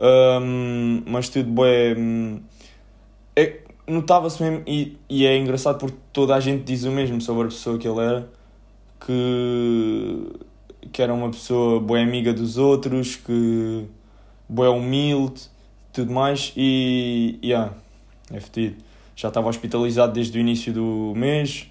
Um, 0.00 1.02
mas 1.06 1.28
tudo 1.28 1.50
bem. 1.50 1.96
Hum, 1.96 2.40
é, 3.36 3.60
Notava-se 3.90 4.40
mesmo, 4.40 4.62
e, 4.68 4.96
e 5.08 5.26
é 5.26 5.36
engraçado 5.36 5.78
porque 5.78 5.96
toda 6.12 6.36
a 6.36 6.40
gente 6.40 6.62
diz 6.62 6.84
o 6.84 6.92
mesmo 6.92 7.20
sobre 7.20 7.44
a 7.44 7.46
pessoa 7.46 7.76
que 7.76 7.88
ele 7.88 7.98
era, 7.98 8.28
que, 9.04 10.26
que 10.92 11.02
era 11.02 11.12
uma 11.12 11.28
pessoa 11.28 11.80
boa 11.80 12.00
amiga 12.00 12.32
dos 12.32 12.56
outros, 12.56 13.16
que 13.16 13.84
bué 14.50 14.68
humilde, 14.68 15.42
tudo 15.92 16.12
mais, 16.12 16.52
e 16.56 17.38
yeah, 17.42 17.72
é 18.32 18.40
fedido. 18.40 18.82
Já 19.14 19.28
estava 19.28 19.48
hospitalizado 19.48 20.12
desde 20.12 20.36
o 20.36 20.40
início 20.40 20.72
do 20.72 21.12
mês, 21.14 21.70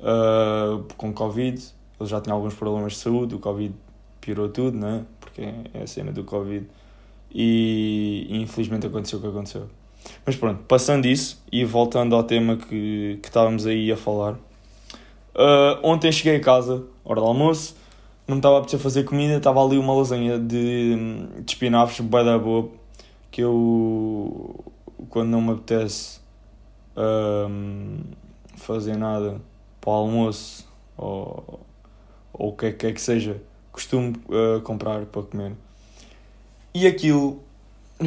uh, 0.00 0.82
com 0.96 1.12
Covid, 1.12 1.60
ele 1.98 2.08
já 2.08 2.20
tinha 2.20 2.34
alguns 2.34 2.54
problemas 2.54 2.92
de 2.92 2.98
saúde, 2.98 3.34
o 3.34 3.38
Covid 3.40 3.74
piorou 4.20 4.48
tudo, 4.48 4.78
né? 4.78 5.04
porque 5.20 5.42
é 5.74 5.82
a 5.82 5.86
cena 5.86 6.12
do 6.12 6.22
Covid, 6.22 6.66
e, 7.34 8.26
e 8.30 8.40
infelizmente 8.40 8.86
aconteceu 8.86 9.18
o 9.18 9.22
que 9.22 9.28
aconteceu. 9.28 9.68
Mas 10.24 10.36
pronto, 10.36 10.62
passando 10.64 11.06
isso 11.06 11.42
e 11.50 11.64
voltando 11.64 12.14
ao 12.14 12.22
tema 12.22 12.56
que, 12.56 13.18
que 13.20 13.28
estávamos 13.28 13.66
aí 13.66 13.90
a 13.90 13.96
falar. 13.96 14.34
Uh, 15.34 15.76
ontem 15.82 16.12
cheguei 16.12 16.36
a 16.36 16.40
casa, 16.40 16.84
hora 17.04 17.20
do 17.20 17.26
almoço, 17.26 17.76
não 18.26 18.38
estava 18.38 18.58
a 18.58 18.60
precisar 18.60 18.82
fazer 18.82 19.04
comida, 19.04 19.36
estava 19.36 19.64
ali 19.64 19.78
uma 19.78 19.94
lasanha 19.94 20.38
de, 20.38 20.96
de 21.40 21.52
espinafres, 21.52 22.00
bem 22.00 22.24
da 22.24 22.38
boa, 22.38 22.68
que 23.30 23.42
eu, 23.42 24.64
quando 25.08 25.28
não 25.28 25.40
me 25.40 25.52
apetece 25.52 26.20
um, 26.96 27.98
fazer 28.56 28.96
nada 28.96 29.40
para 29.80 29.90
o 29.90 29.94
almoço 29.94 30.66
ou, 30.96 31.60
o 32.32 32.52
que 32.52 32.72
quer 32.72 32.92
que 32.92 33.00
seja, 33.00 33.40
costumo 33.70 34.14
uh, 34.28 34.60
comprar 34.62 35.06
para 35.06 35.22
comer. 35.22 35.52
E 36.74 36.86
aquilo, 36.86 37.40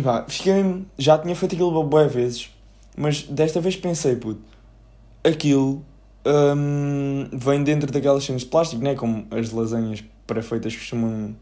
pá, 0.03 0.25
fiquei, 0.27 0.85
já 0.97 1.17
tinha 1.17 1.35
feito 1.35 1.55
aquilo 1.55 1.83
boas 1.83 2.11
vezes, 2.13 2.51
mas 2.95 3.23
desta 3.23 3.61
vez 3.61 3.75
pensei, 3.75 4.15
puto, 4.15 4.41
aquilo 5.23 5.83
um, 6.25 7.27
vem 7.31 7.63
dentro 7.63 7.91
daquelas 7.91 8.23
cenas 8.23 8.41
de 8.41 8.47
plástico, 8.47 8.83
né? 8.83 8.95
como 8.95 9.25
as 9.31 9.51
lasanhas 9.51 10.03
pré-feitas 10.27 10.75
costumam, 10.75 11.35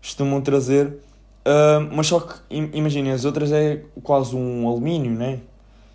costumam 0.00 0.40
trazer. 0.40 0.98
Uh, 1.44 1.94
mas 1.94 2.06
só 2.06 2.20
que, 2.20 2.34
imaginem, 2.50 3.12
as 3.12 3.24
outras 3.24 3.50
é 3.50 3.82
quase 4.02 4.36
um 4.36 4.68
alumínio, 4.68 5.10
né? 5.10 5.40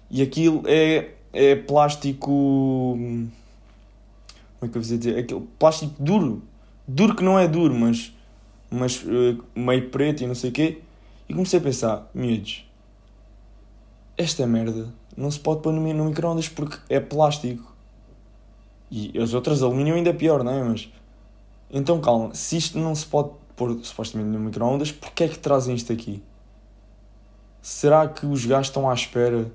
E 0.10 0.22
aquilo 0.22 0.64
é, 0.66 1.12
é 1.32 1.56
plástico. 1.56 2.28
Como 2.28 3.32
é 4.62 4.68
que 4.68 4.78
eu 4.78 4.82
vou 4.82 4.98
dizer? 4.98 5.18
Aquele 5.18 5.48
plástico 5.58 5.94
duro. 6.00 6.42
Duro 6.88 7.16
que 7.16 7.24
não 7.24 7.38
é 7.40 7.48
duro, 7.48 7.74
mas, 7.74 8.14
mas 8.70 9.04
uh, 9.04 9.44
meio 9.56 9.90
preto 9.90 10.24
e 10.24 10.28
não 10.28 10.36
sei 10.36 10.50
o 10.50 10.54
quê. 10.54 10.82
E 11.30 11.34
comecei 11.34 11.60
a 11.60 11.62
pensar, 11.62 12.10
miúdos, 12.14 12.66
esta 14.18 14.48
merda 14.48 14.88
não 15.16 15.30
se 15.30 15.40
pode 15.40 15.62
pôr 15.62 15.74
no, 15.74 15.82
no 15.94 16.06
micro-ondas 16.06 16.48
porque 16.48 16.78
é 16.90 17.00
plástico. 17.00 17.77
E 18.90 19.18
as 19.20 19.34
outras 19.34 19.62
alumínio 19.62 19.96
ainda 19.96 20.10
é 20.10 20.14
pior, 20.14 20.44
não 20.44 20.52
é? 20.52 20.64
Mas. 20.64 20.90
Então 21.70 22.00
calma, 22.00 22.34
se 22.34 22.58
isto 22.58 22.78
não 22.80 22.96
se 22.96 23.06
pode 23.06 23.32
pôr 23.56 23.78
supostamente 23.84 24.30
no 24.30 24.40
micro-ondas, 24.40 24.92
porquê 24.92 25.26
é 25.26 25.28
que 25.28 25.38
trazem 25.38 25.76
isto 25.76 25.92
aqui? 25.92 26.24
Será 27.62 28.08
que 28.08 28.26
os 28.26 28.46
gajos 28.46 28.68
estão 28.68 28.90
à 28.90 28.94
espera 28.94 29.52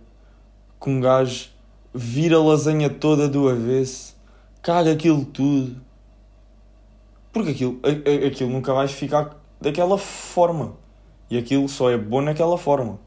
que 0.78 0.90
um 0.90 1.00
gajo 1.00 1.48
vira 1.94 2.36
a 2.36 2.42
lasanha 2.42 2.90
toda 2.90 3.28
do 3.28 3.48
avesso, 3.48 4.14
caga 4.60 4.92
aquilo 4.92 5.24
tudo? 5.24 5.80
Porque 7.32 7.52
aquilo, 7.52 7.80
aquilo 8.26 8.50
nunca 8.50 8.74
vai 8.74 8.86
ficar 8.88 9.40
daquela 9.58 9.96
forma. 9.96 10.74
E 11.30 11.38
aquilo 11.38 11.66
só 11.66 11.88
é 11.88 11.96
bom 11.96 12.20
naquela 12.20 12.58
forma. 12.58 13.00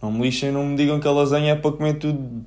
Não 0.00 0.10
me 0.10 0.22
lixem, 0.22 0.50
não 0.50 0.64
me 0.64 0.76
digam 0.76 0.98
que 0.98 1.06
a 1.06 1.10
lasanha 1.10 1.52
é 1.52 1.54
para 1.54 1.72
comer 1.72 1.98
tudo, 1.98 2.44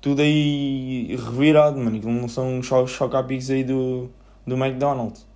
tudo 0.00 0.22
aí 0.22 1.16
revirado, 1.16 1.78
mano. 1.78 1.96
Aquilo 1.96 2.12
não 2.12 2.28
são 2.28 2.62
chocapics 2.62 3.50
aí 3.50 3.62
do, 3.62 4.08
do 4.46 4.56
McDonald's. 4.56 5.26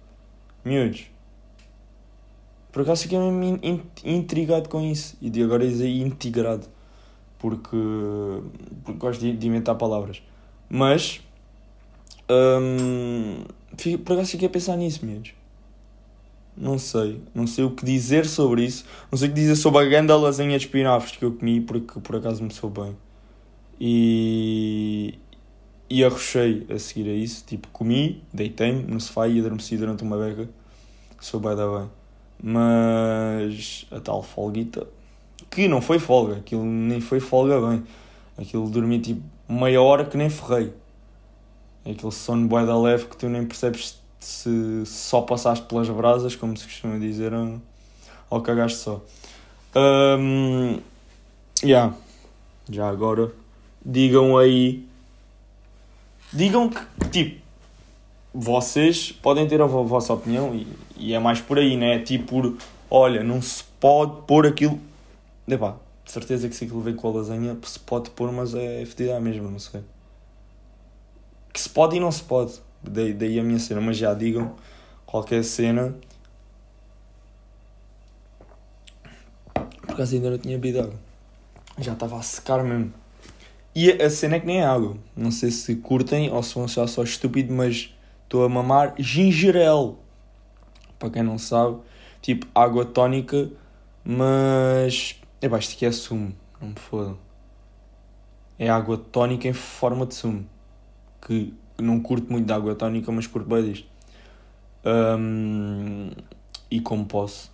Miúdos. 0.65 1.07
Por 2.73 2.83
acaso 2.83 3.03
fiquei 3.03 3.19
mesmo 3.19 3.61
intrigado 4.05 4.69
com 4.69 4.81
isso. 4.81 5.17
E 5.21 5.29
de 5.31 5.43
agora 5.43 5.67
dizer 5.67 5.89
integrado. 5.89 6.67
Porque, 7.39 7.77
porque 8.85 8.99
gosto 8.99 9.21
de, 9.21 9.37
de 9.37 9.47
inventar 9.47 9.75
palavras. 9.77 10.23
Mas. 10.69 11.21
Hum, 12.29 13.45
por 14.05 14.15
acaso 14.15 14.31
fiquei 14.31 14.49
a 14.49 14.51
pensar 14.51 14.77
nisso, 14.77 15.05
miúdos. 15.05 15.35
Não 16.57 16.79
sei. 16.79 17.21
Não 17.35 17.47
sei 17.47 17.65
o 17.65 17.71
que 17.71 17.85
dizer 17.85 18.27
sobre 18.27 18.65
isso. 18.65 18.85
Não 19.11 19.19
sei 19.19 19.29
o 19.29 19.33
que 19.33 19.41
dizer 19.41 19.57
sobre 19.57 19.83
a 19.83 19.85
grande 19.85 20.13
lasanha 20.13 20.57
de 20.57 20.65
espinafres 20.65 21.17
que 21.17 21.25
eu 21.25 21.33
comi 21.33 21.61
porque 21.61 22.01
por 22.01 22.17
acaso 22.17 22.43
me 22.43 22.53
sou 22.53 22.71
bem. 22.71 22.97
E. 23.81 25.19
E 25.89 26.03
arrochei 26.03 26.67
a 26.71 26.79
seguir 26.79 27.11
a 27.11 27.13
isso. 27.13 27.45
Tipo, 27.47 27.69
comi, 27.69 28.23
deitei-me 28.33 28.83
no 28.83 29.01
sofá 29.01 29.29
e 29.29 29.39
adormeci 29.39 29.77
durante 29.77 30.03
uma 30.03 30.17
beca. 30.17 30.49
Sou 31.21 31.41
bem 31.41 31.55
da 31.55 31.67
bem. 31.67 31.91
Mas 32.43 33.87
a 33.91 34.01
tal 34.01 34.23
folguita. 34.23 34.87
Que 35.51 35.69
não 35.69 35.81
foi 35.81 35.99
folga. 35.99 36.37
Aquilo 36.37 36.65
nem 36.65 37.01
foi 37.01 37.21
folga 37.21 37.61
bem. 37.61 37.85
Aquilo 38.37 38.69
dormi 38.69 38.99
tipo 38.99 39.23
meia 39.49 39.81
hora 39.81 40.05
que 40.05 40.17
nem 40.17 40.29
ferrei. 40.29 40.73
Aquele 41.85 42.13
sono 42.13 42.49
bué 42.49 42.65
da 42.65 42.79
leve 42.79 43.07
que 43.07 43.17
tu 43.17 43.29
nem 43.29 43.45
percebes 43.45 44.03
se 44.19 44.85
só 44.87 45.21
passaste 45.21 45.67
pelas 45.67 45.89
brasas, 45.91 46.35
como 46.35 46.57
se 46.57 46.65
costuma 46.65 46.99
dizer, 46.99 47.33
ou 48.31 48.41
cagaste 48.41 48.79
só. 48.79 49.03
Um, 49.77 50.81
yeah. 51.63 51.95
Já 52.71 52.89
agora, 52.89 53.31
digam 53.85 54.37
aí. 54.37 54.87
Digam 56.33 56.69
que, 56.69 57.09
tipo, 57.11 57.45
vocês 58.33 59.13
podem 59.13 59.47
ter 59.47 59.61
a 59.61 59.67
vossa 59.67 60.13
opinião 60.13 60.55
e, 60.55 60.67
e 60.97 61.15
é 61.15 61.19
mais 61.19 61.41
por 61.41 61.59
aí, 61.59 61.77
né? 61.77 62.01
Tipo, 62.01 62.57
olha, 62.91 63.23
não 63.23 63.41
se 63.41 63.63
pode 63.79 64.23
pôr 64.27 64.47
aquilo. 64.47 64.81
Epá, 65.47 65.77
de 66.05 66.11
certeza 66.11 66.49
que 66.49 66.57
se 66.57 66.65
aquilo 66.65 66.81
vem 66.81 66.97
com 66.97 67.09
a 67.09 67.13
lasanha 67.13 67.57
se 67.63 67.79
pode 67.79 68.11
pôr, 68.11 68.33
mas 68.33 68.55
é 68.55 68.85
fedida 68.87 69.21
mesmo, 69.21 69.51
não 69.51 69.59
sei. 69.59 69.83
Que 71.53 71.61
se 71.61 71.69
pode 71.69 71.97
e 71.97 72.01
não 72.01 72.11
se 72.11 72.23
pode. 72.23 72.55
Daí, 72.83 73.13
daí 73.13 73.39
a 73.39 73.43
minha 73.43 73.59
cena, 73.59 73.81
mas 73.81 73.97
já 73.97 74.13
digam 74.13 74.55
qualquer 75.07 75.45
cena. 75.45 75.95
Por 79.83 79.93
acaso 79.93 80.17
ainda 80.17 80.31
não 80.31 80.39
tinha 80.39 80.59
bebido 80.59 80.81
água. 80.81 80.99
Já 81.79 81.93
estava 81.93 82.19
a 82.19 82.23
secar 82.23 82.65
mesmo. 82.65 82.93
E 83.75 83.91
a 83.91 84.09
cena 84.09 84.37
é 84.37 84.41
que 84.41 84.47
nem 84.47 84.61
é 84.61 84.65
água. 84.65 84.97
Não 85.17 85.33
sei 85.33 85.51
se 85.51 85.75
curtem 85.77 86.31
ou 86.31 86.43
se 86.43 86.55
vão 86.55 86.65
achar 86.65 86.87
só 86.87 87.03
estúpido, 87.03 87.53
mas 87.53 87.93
estou 88.23 88.45
a 88.45 88.49
mamar 88.49 88.95
gingerel. 88.99 89.99
Para 90.99 91.11
quem 91.11 91.23
não 91.25 91.39
sabe, 91.39 91.79
tipo 92.23 92.47
água 92.55 92.85
tónica, 92.85 93.51
mas. 94.05 95.21
É 95.43 95.47
isto 95.59 95.75
aqui 95.75 95.85
é 95.85 95.93
sumo, 95.93 96.33
não 96.61 96.69
me 96.69 96.75
fodam. 96.77 97.19
É 98.59 98.69
água 98.69 98.97
tónica 98.97 99.49
em 99.49 99.53
forma 99.53 100.07
de 100.07 100.15
sumo. 100.15 100.47
Que 101.21 101.53
não 101.79 102.01
curto 102.01 102.31
muito 102.31 102.47
de 102.47 102.53
água 102.53 102.75
tónica, 102.75 103.11
mas 103.11 103.27
curto 103.27 103.49
bem 103.49 103.73
disto. 103.73 103.89
Um, 104.87 106.11
e 106.71 106.81
como 106.81 107.05
posso, 107.07 107.51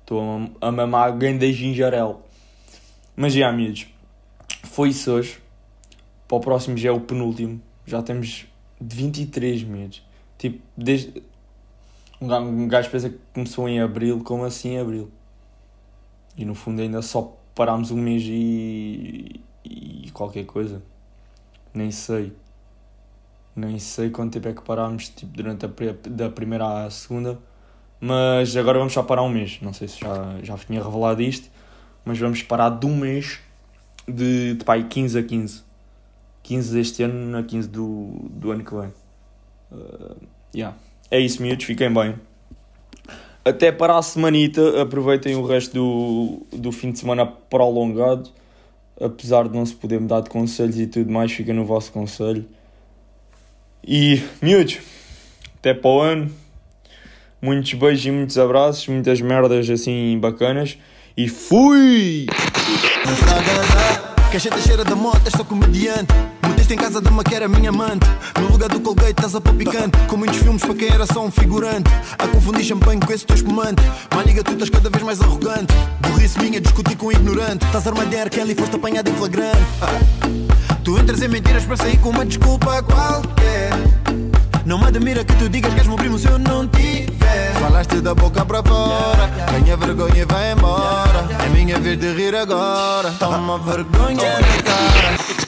estou 0.00 0.20
a, 0.60 0.68
a 0.68 0.72
mamar 0.72 1.16
ganho 1.16 1.38
da 1.38 1.46
gingerel. 1.46 2.22
Mas 3.16 3.32
já, 3.32 3.48
amigos, 3.48 3.86
foi 4.74 4.88
isso 4.88 5.12
hoje. 5.12 5.38
Para 6.26 6.36
o 6.36 6.40
próximo 6.40 6.76
já 6.76 6.88
é 6.88 6.92
o 6.92 7.00
penúltimo. 7.00 7.62
Já 7.86 8.02
temos 8.02 8.46
23 8.80 9.62
meses. 9.62 10.02
Tipo, 10.36 10.60
desde. 10.76 11.22
Um 12.20 12.66
gajo 12.66 12.90
pensa 12.90 13.10
que 13.10 13.18
começou 13.32 13.68
em 13.68 13.80
abril, 13.80 14.22
como 14.24 14.44
assim 14.44 14.70
em 14.70 14.80
abril? 14.80 15.10
E 16.36 16.44
no 16.44 16.54
fundo 16.54 16.82
ainda 16.82 17.02
só 17.02 17.36
parámos 17.54 17.92
um 17.92 17.96
mês 17.96 18.24
e. 18.26 19.40
e 19.64 20.10
qualquer 20.12 20.44
coisa. 20.44 20.82
Nem 21.72 21.92
sei. 21.92 22.32
Nem 23.54 23.78
sei 23.78 24.10
quanto 24.10 24.32
tempo 24.32 24.48
é 24.48 24.52
que 24.52 24.62
parámos 24.62 25.08
tipo, 25.08 25.32
durante 25.36 25.66
a 25.66 25.70
da 26.08 26.28
primeira 26.28 26.84
à 26.84 26.90
segunda, 26.90 27.38
mas 28.00 28.56
agora 28.56 28.78
vamos 28.78 28.92
só 28.92 29.04
parar 29.04 29.22
um 29.22 29.28
mês. 29.28 29.60
Não 29.62 29.72
sei 29.72 29.86
se 29.86 30.00
já, 30.00 30.40
já 30.42 30.58
tinha 30.58 30.82
revelado 30.82 31.22
isto, 31.22 31.48
mas 32.04 32.18
vamos 32.18 32.42
parar 32.42 32.70
de 32.70 32.86
um 32.86 32.96
mês 32.96 33.38
de, 34.08 34.54
de 34.54 34.64
pai, 34.64 34.86
15 34.88 35.18
a 35.18 35.22
15. 35.22 35.62
15 36.42 36.74
deste 36.74 37.02
ano 37.02 37.36
a 37.38 37.42
15 37.42 37.68
do, 37.68 38.28
do 38.30 38.50
ano 38.50 38.64
que 38.64 38.74
vem. 38.74 38.92
Uh, 39.72 40.16
yeah. 40.54 40.76
É 41.10 41.18
isso, 41.18 41.42
miúdos, 41.42 41.64
fiquem 41.64 41.92
bem. 41.92 42.14
Até 43.44 43.70
para 43.70 43.98
a 43.98 44.02
semanita, 44.02 44.80
aproveitem 44.80 45.36
o 45.36 45.46
resto 45.46 45.74
do, 45.74 46.58
do 46.58 46.72
fim 46.72 46.90
de 46.90 46.98
semana 46.98 47.26
prolongado. 47.26 48.30
Apesar 49.00 49.48
de 49.48 49.54
não 49.54 49.66
se 49.66 49.74
poder 49.74 50.00
mudar 50.00 50.20
de 50.20 50.30
conselhos 50.30 50.78
e 50.78 50.86
tudo 50.86 51.10
mais, 51.10 51.32
fica 51.32 51.52
no 51.52 51.64
vosso 51.64 51.92
conselho. 51.92 52.46
E, 53.86 54.22
miúdos, 54.40 54.78
até 55.58 55.74
para 55.74 55.90
o 55.90 56.00
ano. 56.00 56.30
Muitos 57.40 57.74
beijos 57.74 58.06
e 58.06 58.10
muitos 58.10 58.38
abraços, 58.38 58.88
muitas 58.88 59.20
merdas 59.20 59.68
assim 59.68 60.18
bacanas. 60.18 60.78
E 61.16 61.28
fui! 61.28 62.26
Cacheta 64.32 64.58
cheira 64.58 64.84
da 64.84 64.96
moto, 64.96 65.30
só 65.30 65.44
comediante. 65.44 66.12
Meteste 66.48 66.74
em 66.74 66.76
casa 66.76 67.00
de 67.00 67.08
uma 67.08 67.22
que 67.22 67.32
era 67.32 67.46
minha 67.46 67.70
amante. 67.70 68.04
No 68.40 68.48
lugar 68.48 68.68
do 68.68 68.80
Colgate 68.80 69.12
estás 69.12 69.36
a 69.36 69.40
pôr. 69.40 69.54
Com 70.08 70.16
muitos 70.16 70.38
filmes 70.38 70.64
para 70.64 70.74
quem 70.74 70.88
era 70.88 71.06
só 71.06 71.24
um 71.24 71.30
figurante. 71.30 71.88
A 72.18 72.26
confundir 72.26 72.64
champanhe 72.64 73.00
com 73.00 73.12
esse 73.12 73.24
teu 73.24 73.36
espumante. 73.36 73.80
Maliga, 74.12 74.42
tu 74.42 74.54
estás 74.54 74.68
cada 74.68 74.90
vez 74.90 75.04
mais 75.04 75.20
arrogante. 75.20 75.72
Burrice 76.00 76.36
minha, 76.40 76.60
discutir 76.60 76.96
com 76.96 77.06
um 77.06 77.12
ignorante. 77.12 77.64
Estás 77.64 77.86
R. 77.86 78.30
Kelly, 78.30 78.56
foste 78.56 78.74
apanhado 78.74 79.08
em 79.08 79.14
flagrante. 79.14 79.58
Tu 80.82 80.98
entras 80.98 81.22
em 81.22 81.28
mentiras 81.28 81.64
para 81.64 81.76
sair 81.76 81.96
com 81.98 82.08
uma 82.08 82.26
desculpa 82.26 82.82
qualquer. 82.82 83.70
Não 84.66 84.80
me 84.80 84.86
admira 84.86 85.24
que 85.24 85.32
tu 85.36 85.48
digas 85.48 85.72
que 85.72 85.78
és 85.78 85.86
meu 85.86 85.96
primo 85.96 86.18
se 86.18 86.26
eu 86.26 86.40
não 86.40 86.66
tiver. 86.66 87.03
Falaste 87.60 88.00
da 88.00 88.14
boca 88.14 88.44
para 88.44 88.62
fora, 88.62 89.30
ganha 89.50 89.76
vergonha 89.76 90.22
e 90.22 90.24
vai 90.24 90.52
embora. 90.52 91.28
É 91.44 91.48
minha 91.48 91.78
vez 91.78 91.98
de 91.98 92.12
rir 92.12 92.34
agora. 92.34 93.10
Toma 93.18 93.58
vergonha 93.58 94.40
na 94.40 94.62
cara. 94.62 95.43